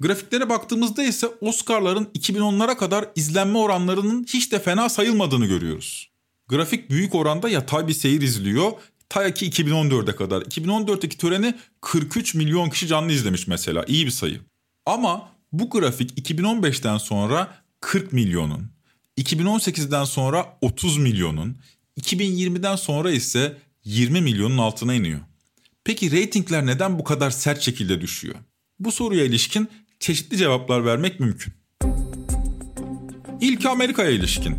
Grafiklere 0.00 0.48
baktığımızda 0.48 1.02
ise 1.02 1.26
Oscar'ların 1.40 2.04
2010'lara 2.04 2.76
kadar 2.76 3.08
izlenme 3.16 3.58
oranlarının 3.58 4.24
hiç 4.24 4.52
de 4.52 4.58
fena 4.58 4.88
sayılmadığını 4.88 5.46
görüyoruz. 5.46 6.10
Grafik 6.48 6.90
büyük 6.90 7.14
oranda 7.14 7.48
yatay 7.48 7.88
bir 7.88 7.92
seyir 7.92 8.22
izliyor. 8.22 8.72
Ta 9.08 9.34
ki 9.34 9.50
2014'e 9.50 10.16
kadar. 10.16 10.42
2014'teki 10.42 11.18
töreni 11.18 11.54
43 11.80 12.34
milyon 12.34 12.70
kişi 12.70 12.86
canlı 12.86 13.12
izlemiş 13.12 13.46
mesela. 13.46 13.84
İyi 13.88 14.06
bir 14.06 14.10
sayı. 14.10 14.40
Ama 14.86 15.28
bu 15.52 15.70
grafik 15.70 16.30
2015'ten 16.30 16.98
sonra 16.98 17.54
40 17.80 18.12
milyonun, 18.12 18.70
2018'den 19.18 20.04
sonra 20.04 20.58
30 20.60 20.98
milyonun, 20.98 21.56
2020'den 22.00 22.76
sonra 22.76 23.10
ise 23.10 23.56
20 23.84 24.20
milyonun 24.20 24.58
altına 24.58 24.94
iniyor. 24.94 25.20
Peki 25.84 26.10
reytingler 26.10 26.66
neden 26.66 26.98
bu 26.98 27.04
kadar 27.04 27.30
sert 27.30 27.60
şekilde 27.60 28.00
düşüyor? 28.00 28.34
Bu 28.78 28.92
soruya 28.92 29.24
ilişkin 29.24 29.68
çeşitli 30.00 30.36
cevaplar 30.36 30.84
vermek 30.84 31.20
mümkün. 31.20 31.52
İlki 33.40 33.68
Amerika'ya 33.68 34.10
ilişkin. 34.10 34.56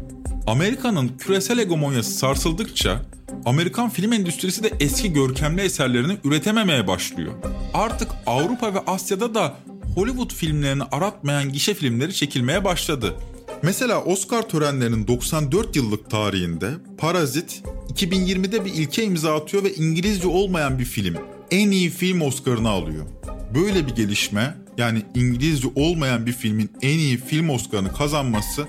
Amerika'nın 0.47 1.11
küresel 1.17 1.59
hegemonyası 1.59 2.11
sarsıldıkça 2.11 3.01
Amerikan 3.45 3.89
film 3.89 4.13
endüstrisi 4.13 4.63
de 4.63 4.71
eski 4.79 5.13
görkemli 5.13 5.61
eserlerini 5.61 6.17
üretememeye 6.23 6.87
başlıyor. 6.87 7.33
Artık 7.73 8.11
Avrupa 8.25 8.73
ve 8.73 8.79
Asya'da 8.79 9.35
da 9.35 9.57
Hollywood 9.95 10.33
filmlerini 10.33 10.83
aratmayan 10.83 11.51
gişe 11.51 11.73
filmleri 11.73 12.13
çekilmeye 12.13 12.63
başladı. 12.63 13.15
Mesela 13.63 14.03
Oscar 14.03 14.49
törenlerinin 14.49 15.07
94 15.07 15.75
yıllık 15.75 16.09
tarihinde 16.09 16.71
Parazit 16.97 17.63
2020'de 17.93 18.65
bir 18.65 18.73
ilke 18.73 19.03
imza 19.03 19.35
atıyor 19.35 19.63
ve 19.63 19.73
İngilizce 19.73 20.27
olmayan 20.27 20.79
bir 20.79 20.85
film 20.85 21.15
en 21.51 21.71
iyi 21.71 21.89
film 21.89 22.21
Oscar'ını 22.21 22.69
alıyor. 22.69 23.05
Böyle 23.55 23.87
bir 23.87 23.95
gelişme 23.95 24.60
yani 24.77 25.03
İngilizce 25.15 25.67
olmayan 25.75 26.25
bir 26.25 26.33
filmin 26.33 26.71
en 26.81 26.97
iyi 26.97 27.17
film 27.17 27.49
Oscar'ını 27.49 27.93
kazanması 27.93 28.67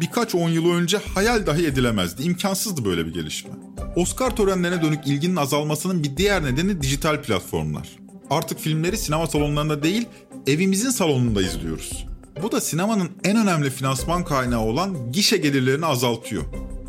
birkaç 0.00 0.34
on 0.34 0.48
yıl 0.48 0.72
önce 0.72 0.98
hayal 1.14 1.46
dahi 1.46 1.66
edilemezdi. 1.66 2.22
İmkansızdı 2.22 2.84
böyle 2.84 3.06
bir 3.06 3.12
gelişme. 3.12 3.50
Oscar 3.96 4.36
törenlerine 4.36 4.82
dönük 4.82 5.06
ilginin 5.06 5.36
azalmasının 5.36 6.02
bir 6.02 6.16
diğer 6.16 6.44
nedeni 6.44 6.82
dijital 6.82 7.22
platformlar. 7.22 7.88
Artık 8.30 8.58
filmleri 8.58 8.98
sinema 8.98 9.26
salonlarında 9.26 9.82
değil, 9.82 10.06
evimizin 10.46 10.90
salonunda 10.90 11.42
izliyoruz. 11.42 12.06
Bu 12.42 12.52
da 12.52 12.60
sinemanın 12.60 13.10
en 13.24 13.36
önemli 13.36 13.70
finansman 13.70 14.24
kaynağı 14.24 14.60
olan 14.60 15.12
gişe 15.12 15.36
gelirlerini 15.36 15.86
azaltıyor. 15.86 16.42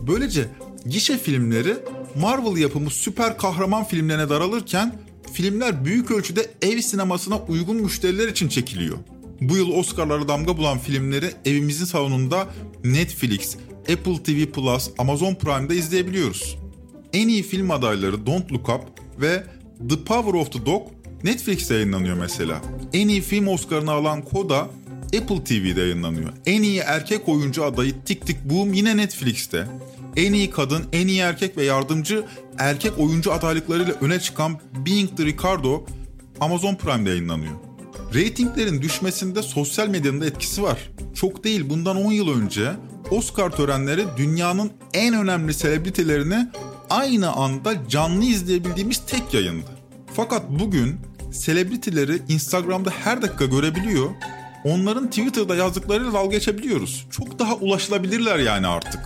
Böylece 0.08 0.48
gişe 0.86 1.18
filmleri 1.18 1.76
Marvel 2.22 2.58
yapımı 2.58 2.90
süper 2.90 3.38
kahraman 3.38 3.84
filmlerine 3.84 4.30
daralırken 4.30 4.96
filmler 5.34 5.86
büyük 5.86 6.12
ölçüde 6.12 6.52
ev 6.62 6.82
sinemasına 6.82 7.38
uygun 7.38 7.76
müşteriler 7.76 8.28
için 8.28 8.48
çekiliyor. 8.50 8.98
Bu 9.42 9.58
yıl 9.58 9.72
Oscar'lara 9.72 10.28
damga 10.28 10.58
bulan 10.58 10.80
filmleri 10.80 11.32
evimizin 11.46 11.86
salonunda 11.86 12.48
Netflix, 12.84 13.56
Apple 13.80 14.24
TV 14.24 14.52
Plus, 14.52 14.90
Amazon 14.98 15.36
Prime'da 15.36 15.74
izleyebiliyoruz. 15.74 16.58
En 17.14 17.28
iyi 17.28 17.44
film 17.44 17.72
adayları 17.72 18.26
Don't 18.26 18.52
Look 18.52 18.70
Up 18.70 18.82
ve 19.22 19.44
The 19.90 20.04
Power 20.04 20.34
of 20.34 20.52
the 20.52 20.66
Dog 20.66 20.88
Netflix'te 21.24 21.74
yayınlanıyor 21.74 22.18
mesela. 22.18 22.62
En 22.94 23.08
iyi 23.08 23.22
film 23.22 23.48
Oscar'ını 23.48 23.92
alan 23.92 24.24
Coda 24.32 24.70
Apple 25.06 25.44
TV'de 25.44 25.82
yayınlanıyor. 25.82 26.30
En 26.46 26.64
iyi 26.64 26.80
erkek 26.80 27.30
oyuncu 27.30 27.64
adayı 27.64 27.94
Tik 28.06 28.28
Tik 28.28 28.46
Boom 28.46 28.74
yine 28.74 28.98
Netflix'te. 28.98 29.68
En 30.16 30.34
iyi 30.34 30.50
kadın, 30.50 30.84
en 30.94 31.08
iyi 31.08 31.20
erkek 31.20 31.58
ve 31.58 31.64
yardımcı 31.64 32.26
erkek 32.58 33.00
oyuncu 33.00 33.34
adaylıklarıyla 33.34 33.94
öne 34.02 34.20
çıkan 34.20 34.60
Being 34.86 35.18
the 35.18 35.26
Ricardo 35.26 35.84
Amazon 36.40 36.76
Prime'de 36.76 37.10
yayınlanıyor. 37.10 37.54
Ratinglerin 38.16 38.82
düşmesinde 38.82 39.42
sosyal 39.42 39.88
medyanın 39.88 40.22
da 40.22 40.26
etkisi 40.26 40.64
var. 40.64 40.90
Çok 41.16 41.44
değil 41.44 41.70
bundan 41.70 41.98
10 41.98 42.12
yıl 42.12 42.42
önce 42.42 42.72
Oscar 43.12 43.50
törenleri 43.50 44.06
dünyanın 44.18 44.72
en 44.94 45.14
önemli 45.14 45.54
selebritilerini 45.54 46.48
aynı 46.90 47.32
anda 47.32 47.88
canlı 47.90 48.26
izleyebildiğimiz 48.26 48.98
tek 49.08 49.34
yayındı. 49.34 49.70
Fakat 50.14 50.50
bugün 50.50 51.00
selebritileri 51.32 52.22
Instagram'da 52.30 52.90
her 52.90 53.22
dakika 53.22 53.46
görebiliyor. 53.46 54.10
Onların 54.64 55.10
Twitter'da 55.10 55.56
yazdıklarıyla 55.56 56.14
dalga 56.14 56.32
geçebiliyoruz. 56.32 57.08
Çok 57.12 57.40
daha 57.40 57.56
ulaşılabilirler 57.56 58.40
yani 58.40 58.68
artık. 58.68 59.02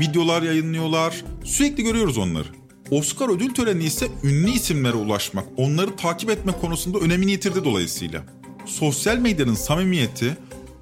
Videolar 0.00 0.42
yayınlıyorlar. 0.42 1.24
Sürekli 1.44 1.82
görüyoruz 1.82 2.18
onları. 2.18 2.48
Oscar 2.92 3.28
ödül 3.28 3.54
töreni 3.54 3.84
ise 3.84 4.08
ünlü 4.24 4.50
isimlere 4.50 4.94
ulaşmak, 4.94 5.44
onları 5.56 5.96
takip 5.96 6.30
etme 6.30 6.52
konusunda 6.52 6.98
önemini 6.98 7.30
yitirdi 7.30 7.64
dolayısıyla. 7.64 8.24
Sosyal 8.66 9.18
medyanın 9.18 9.54
samimiyeti 9.54 10.36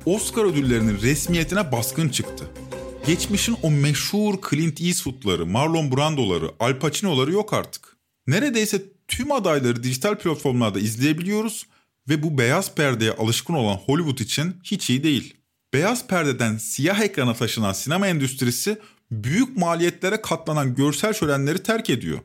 Oscar 0.06 0.44
ödüllerinin 0.44 1.00
resmiyetine 1.00 1.72
baskın 1.72 2.08
çıktı. 2.08 2.50
Geçmişin 3.06 3.56
o 3.62 3.70
meşhur 3.70 4.34
Clint 4.50 4.80
Eastwood'ları, 4.80 5.46
Marlon 5.46 5.96
Brando'ları, 5.96 6.50
Al 6.60 6.78
Pacino'ları 6.78 7.32
yok 7.32 7.52
artık. 7.52 7.96
Neredeyse 8.26 8.82
tüm 9.08 9.32
adayları 9.32 9.82
dijital 9.82 10.18
platformlarda 10.18 10.80
izleyebiliyoruz 10.80 11.66
ve 12.08 12.22
bu 12.22 12.38
beyaz 12.38 12.74
perdeye 12.74 13.12
alışkın 13.12 13.54
olan 13.54 13.76
Hollywood 13.76 14.18
için 14.18 14.56
hiç 14.64 14.90
iyi 14.90 15.02
değil. 15.02 15.36
Beyaz 15.74 16.06
perdeden 16.06 16.56
siyah 16.56 17.00
ekrana 17.00 17.34
taşınan 17.34 17.72
sinema 17.72 18.06
endüstrisi 18.06 18.78
büyük 19.10 19.56
maliyetlere 19.56 20.22
katlanan 20.22 20.74
görsel 20.74 21.12
şölenleri 21.12 21.62
terk 21.62 21.90
ediyor. 21.90 22.18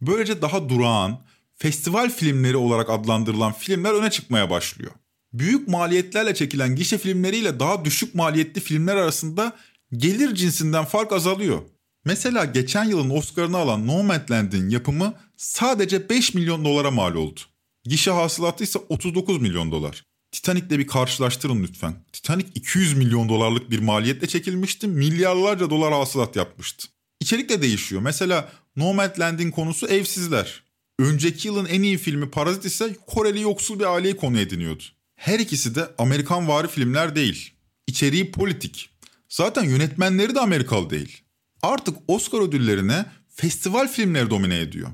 Böylece 0.00 0.42
daha 0.42 0.68
durağan, 0.68 1.22
festival 1.54 2.10
filmleri 2.10 2.56
olarak 2.56 2.90
adlandırılan 2.90 3.52
filmler 3.52 3.92
öne 3.92 4.10
çıkmaya 4.10 4.50
başlıyor. 4.50 4.92
Büyük 5.32 5.68
maliyetlerle 5.68 6.34
çekilen 6.34 6.76
gişe 6.76 6.98
filmleriyle 6.98 7.60
daha 7.60 7.84
düşük 7.84 8.14
maliyetli 8.14 8.60
filmler 8.60 8.96
arasında 8.96 9.56
gelir 9.92 10.34
cinsinden 10.34 10.84
fark 10.84 11.12
azalıyor. 11.12 11.62
Mesela 12.04 12.44
geçen 12.44 12.84
yılın 12.84 13.10
Oscar'ını 13.10 13.56
alan 13.56 13.86
Nomadland'in 13.86 14.70
yapımı 14.70 15.14
sadece 15.36 16.08
5 16.08 16.34
milyon 16.34 16.64
dolara 16.64 16.90
mal 16.90 17.14
oldu. 17.14 17.40
Gişe 17.84 18.10
hasılatı 18.10 18.64
ise 18.64 18.78
39 18.88 19.40
milyon 19.40 19.72
dolar. 19.72 20.04
Titanic'le 20.36 20.70
bir 20.70 20.86
karşılaştırın 20.86 21.62
lütfen. 21.62 21.94
Titanic 22.12 22.48
200 22.54 22.96
milyon 22.96 23.28
dolarlık 23.28 23.70
bir 23.70 23.78
maliyetle 23.78 24.26
çekilmişti. 24.26 24.86
Milyarlarca 24.86 25.70
dolar 25.70 25.94
hasılat 25.94 26.36
yapmıştı. 26.36 26.88
İçerik 27.20 27.48
de 27.48 27.62
değişiyor. 27.62 28.02
Mesela 28.02 28.52
Nomadland'in 28.76 29.50
konusu 29.50 29.86
evsizler. 29.86 30.62
Önceki 30.98 31.48
yılın 31.48 31.66
en 31.66 31.82
iyi 31.82 31.98
filmi 31.98 32.30
Parazit 32.30 32.64
ise 32.64 32.96
Koreli 33.06 33.40
yoksul 33.40 33.78
bir 33.78 33.94
aileyi 33.94 34.16
konu 34.16 34.38
ediniyordu. 34.38 34.82
Her 35.14 35.38
ikisi 35.38 35.74
de 35.74 35.88
Amerikan 35.98 36.48
vari 36.48 36.68
filmler 36.68 37.16
değil. 37.16 37.52
İçeriği 37.86 38.30
politik. 38.30 38.90
Zaten 39.28 39.64
yönetmenleri 39.64 40.34
de 40.34 40.40
Amerikalı 40.40 40.90
değil. 40.90 41.20
Artık 41.62 41.96
Oscar 42.08 42.40
ödüllerine 42.40 43.06
festival 43.28 43.88
filmleri 43.88 44.30
domine 44.30 44.60
ediyor. 44.60 44.88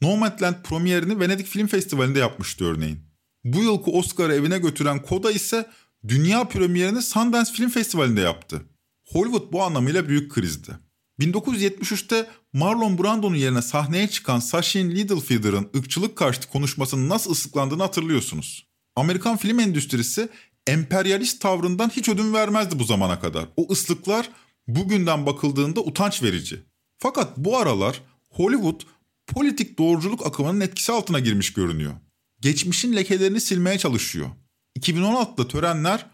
Nomadland 0.00 0.54
premierini 0.64 1.20
Venedik 1.20 1.46
Film 1.46 1.66
Festivali'nde 1.66 2.18
yapmıştı 2.18 2.64
örneğin. 2.64 3.05
Bu 3.46 3.62
yılki 3.62 3.90
Oscar'ı 3.90 4.34
evine 4.34 4.58
götüren 4.58 5.02
Koda 5.02 5.32
ise 5.32 5.70
dünya 6.08 6.48
premierini 6.48 7.02
Sundance 7.02 7.52
Film 7.52 7.68
Festivali'nde 7.68 8.20
yaptı. 8.20 8.62
Hollywood 9.04 9.52
bu 9.52 9.62
anlamıyla 9.62 10.08
büyük 10.08 10.32
krizdi. 10.32 10.72
1973'te 11.20 12.26
Marlon 12.52 12.98
Brando'nun 12.98 13.36
yerine 13.36 13.62
sahneye 13.62 14.08
çıkan 14.08 14.38
Sachin 14.38 14.90
Littlefeather'ın 14.90 15.70
ırkçılık 15.76 16.16
karşıtı 16.16 16.48
konuşmasının 16.48 17.08
nasıl 17.08 17.32
ıslıklandığını 17.32 17.82
hatırlıyorsunuz. 17.82 18.66
Amerikan 18.96 19.36
film 19.36 19.60
endüstrisi 19.60 20.28
emperyalist 20.66 21.40
tavrından 21.40 21.88
hiç 21.88 22.08
ödün 22.08 22.34
vermezdi 22.34 22.78
bu 22.78 22.84
zamana 22.84 23.20
kadar. 23.20 23.48
O 23.56 23.72
ıslıklar 23.72 24.30
bugünden 24.68 25.26
bakıldığında 25.26 25.80
utanç 25.80 26.22
verici. 26.22 26.62
Fakat 26.98 27.36
bu 27.36 27.58
aralar 27.58 28.02
Hollywood 28.30 28.80
politik 29.26 29.78
doğruculuk 29.78 30.26
akımının 30.26 30.60
etkisi 30.60 30.92
altına 30.92 31.20
girmiş 31.20 31.52
görünüyor. 31.52 31.94
Geçmişin 32.40 32.96
lekelerini 32.96 33.40
silmeye 33.40 33.78
çalışıyor. 33.78 34.30
2016'da 34.78 35.48
törenler 35.48 36.06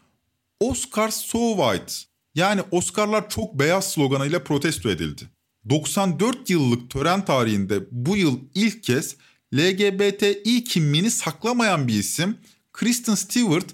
Oscar 0.60 1.08
so 1.08 1.56
white 1.56 1.92
yani 2.34 2.62
Oscar'lar 2.70 3.30
çok 3.30 3.58
beyaz 3.58 3.92
sloganıyla 3.92 4.44
protesto 4.44 4.90
edildi. 4.90 5.22
94 5.68 6.50
yıllık 6.50 6.90
tören 6.90 7.24
tarihinde 7.24 7.80
bu 7.90 8.16
yıl 8.16 8.40
ilk 8.54 8.82
kez 8.82 9.16
LGBTİ 9.54 10.64
kimliğini 10.64 11.10
saklamayan 11.10 11.88
bir 11.88 11.94
isim 11.94 12.38
Kristen 12.72 13.14
Stewart 13.14 13.66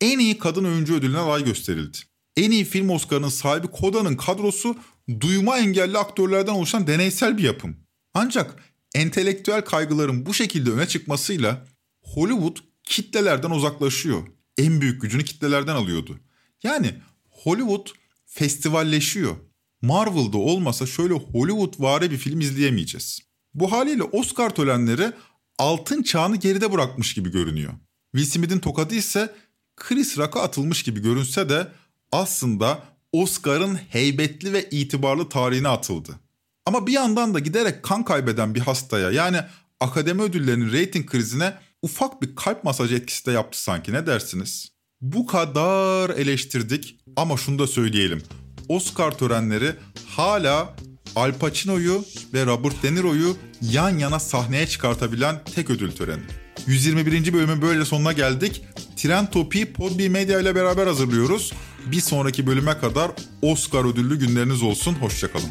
en 0.00 0.18
iyi 0.18 0.38
kadın 0.38 0.64
oyuncu 0.64 0.94
ödülüne 0.94 1.18
aday 1.18 1.44
gösterildi. 1.44 1.98
En 2.36 2.50
iyi 2.50 2.64
film 2.64 2.90
Oscar'ının 2.90 3.28
sahibi 3.28 3.66
Koda'nın 3.66 4.16
kadrosu 4.16 4.76
duyma 5.20 5.58
engelli 5.58 5.98
aktörlerden 5.98 6.52
oluşan 6.52 6.86
deneysel 6.86 7.38
bir 7.38 7.42
yapım. 7.42 7.76
Ancak 8.14 8.56
entelektüel 8.94 9.64
kaygıların 9.64 10.26
bu 10.26 10.34
şekilde 10.34 10.70
öne 10.70 10.88
çıkmasıyla 10.88 11.66
Hollywood 12.14 12.56
kitlelerden 12.84 13.50
uzaklaşıyor. 13.50 14.22
En 14.58 14.80
büyük 14.80 15.02
gücünü 15.02 15.24
kitlelerden 15.24 15.74
alıyordu. 15.74 16.18
Yani 16.62 16.94
Hollywood 17.30 17.86
festivalleşiyor. 18.26 19.36
Marvel'da 19.82 20.38
olmasa 20.38 20.86
şöyle 20.86 21.14
Hollywood 21.14 21.74
vari 21.78 22.10
bir 22.10 22.16
film 22.16 22.40
izleyemeyeceğiz. 22.40 23.20
Bu 23.54 23.72
haliyle 23.72 24.02
Oscar 24.02 24.54
törenleri 24.54 25.12
altın 25.58 26.02
çağını 26.02 26.36
geride 26.36 26.72
bırakmış 26.72 27.14
gibi 27.14 27.30
görünüyor. 27.30 27.72
Will 28.16 28.30
Smith'in 28.30 28.58
tokadı 28.58 28.94
ise 28.94 29.34
Chris 29.76 30.18
Rock'a 30.18 30.42
atılmış 30.42 30.82
gibi 30.82 31.02
görünse 31.02 31.48
de 31.48 31.68
aslında 32.12 32.82
Oscar'ın 33.12 33.74
heybetli 33.74 34.52
ve 34.52 34.68
itibarlı 34.70 35.28
tarihine 35.28 35.68
atıldı. 35.68 36.20
Ama 36.66 36.86
bir 36.86 36.92
yandan 36.92 37.34
da 37.34 37.38
giderek 37.38 37.82
kan 37.82 38.04
kaybeden 38.04 38.54
bir 38.54 38.60
hastaya 38.60 39.10
yani 39.10 39.40
akademi 39.80 40.22
ödüllerinin 40.22 40.72
reyting 40.72 41.10
krizine 41.10 41.54
ufak 41.84 42.22
bir 42.22 42.36
kalp 42.36 42.64
masajı 42.64 42.94
etkisi 42.94 43.26
de 43.26 43.32
yaptı 43.32 43.62
sanki 43.62 43.92
ne 43.92 44.06
dersiniz? 44.06 44.68
Bu 45.00 45.26
kadar 45.26 46.10
eleştirdik 46.10 46.96
ama 47.16 47.36
şunu 47.36 47.58
da 47.58 47.66
söyleyelim. 47.66 48.22
Oscar 48.68 49.18
törenleri 49.18 49.72
hala 50.08 50.76
Al 51.16 51.32
Pacino'yu 51.32 52.04
ve 52.34 52.46
Robert 52.46 52.82
De 52.82 52.94
Niro'yu 52.94 53.36
yan 53.62 53.98
yana 53.98 54.18
sahneye 54.18 54.66
çıkartabilen 54.66 55.44
tek 55.54 55.70
ödül 55.70 55.92
töreni. 55.92 56.22
121. 56.66 57.32
bölümün 57.32 57.62
böyle 57.62 57.84
sonuna 57.84 58.12
geldik. 58.12 58.62
Tren 58.96 59.30
Topi 59.30 59.72
Podbi 59.72 60.08
Media 60.08 60.40
ile 60.40 60.54
beraber 60.54 60.86
hazırlıyoruz. 60.86 61.52
Bir 61.86 62.00
sonraki 62.00 62.46
bölüme 62.46 62.78
kadar 62.78 63.10
Oscar 63.42 63.84
ödüllü 63.92 64.18
günleriniz 64.18 64.62
olsun. 64.62 64.94
Hoşçakalın. 64.94 65.50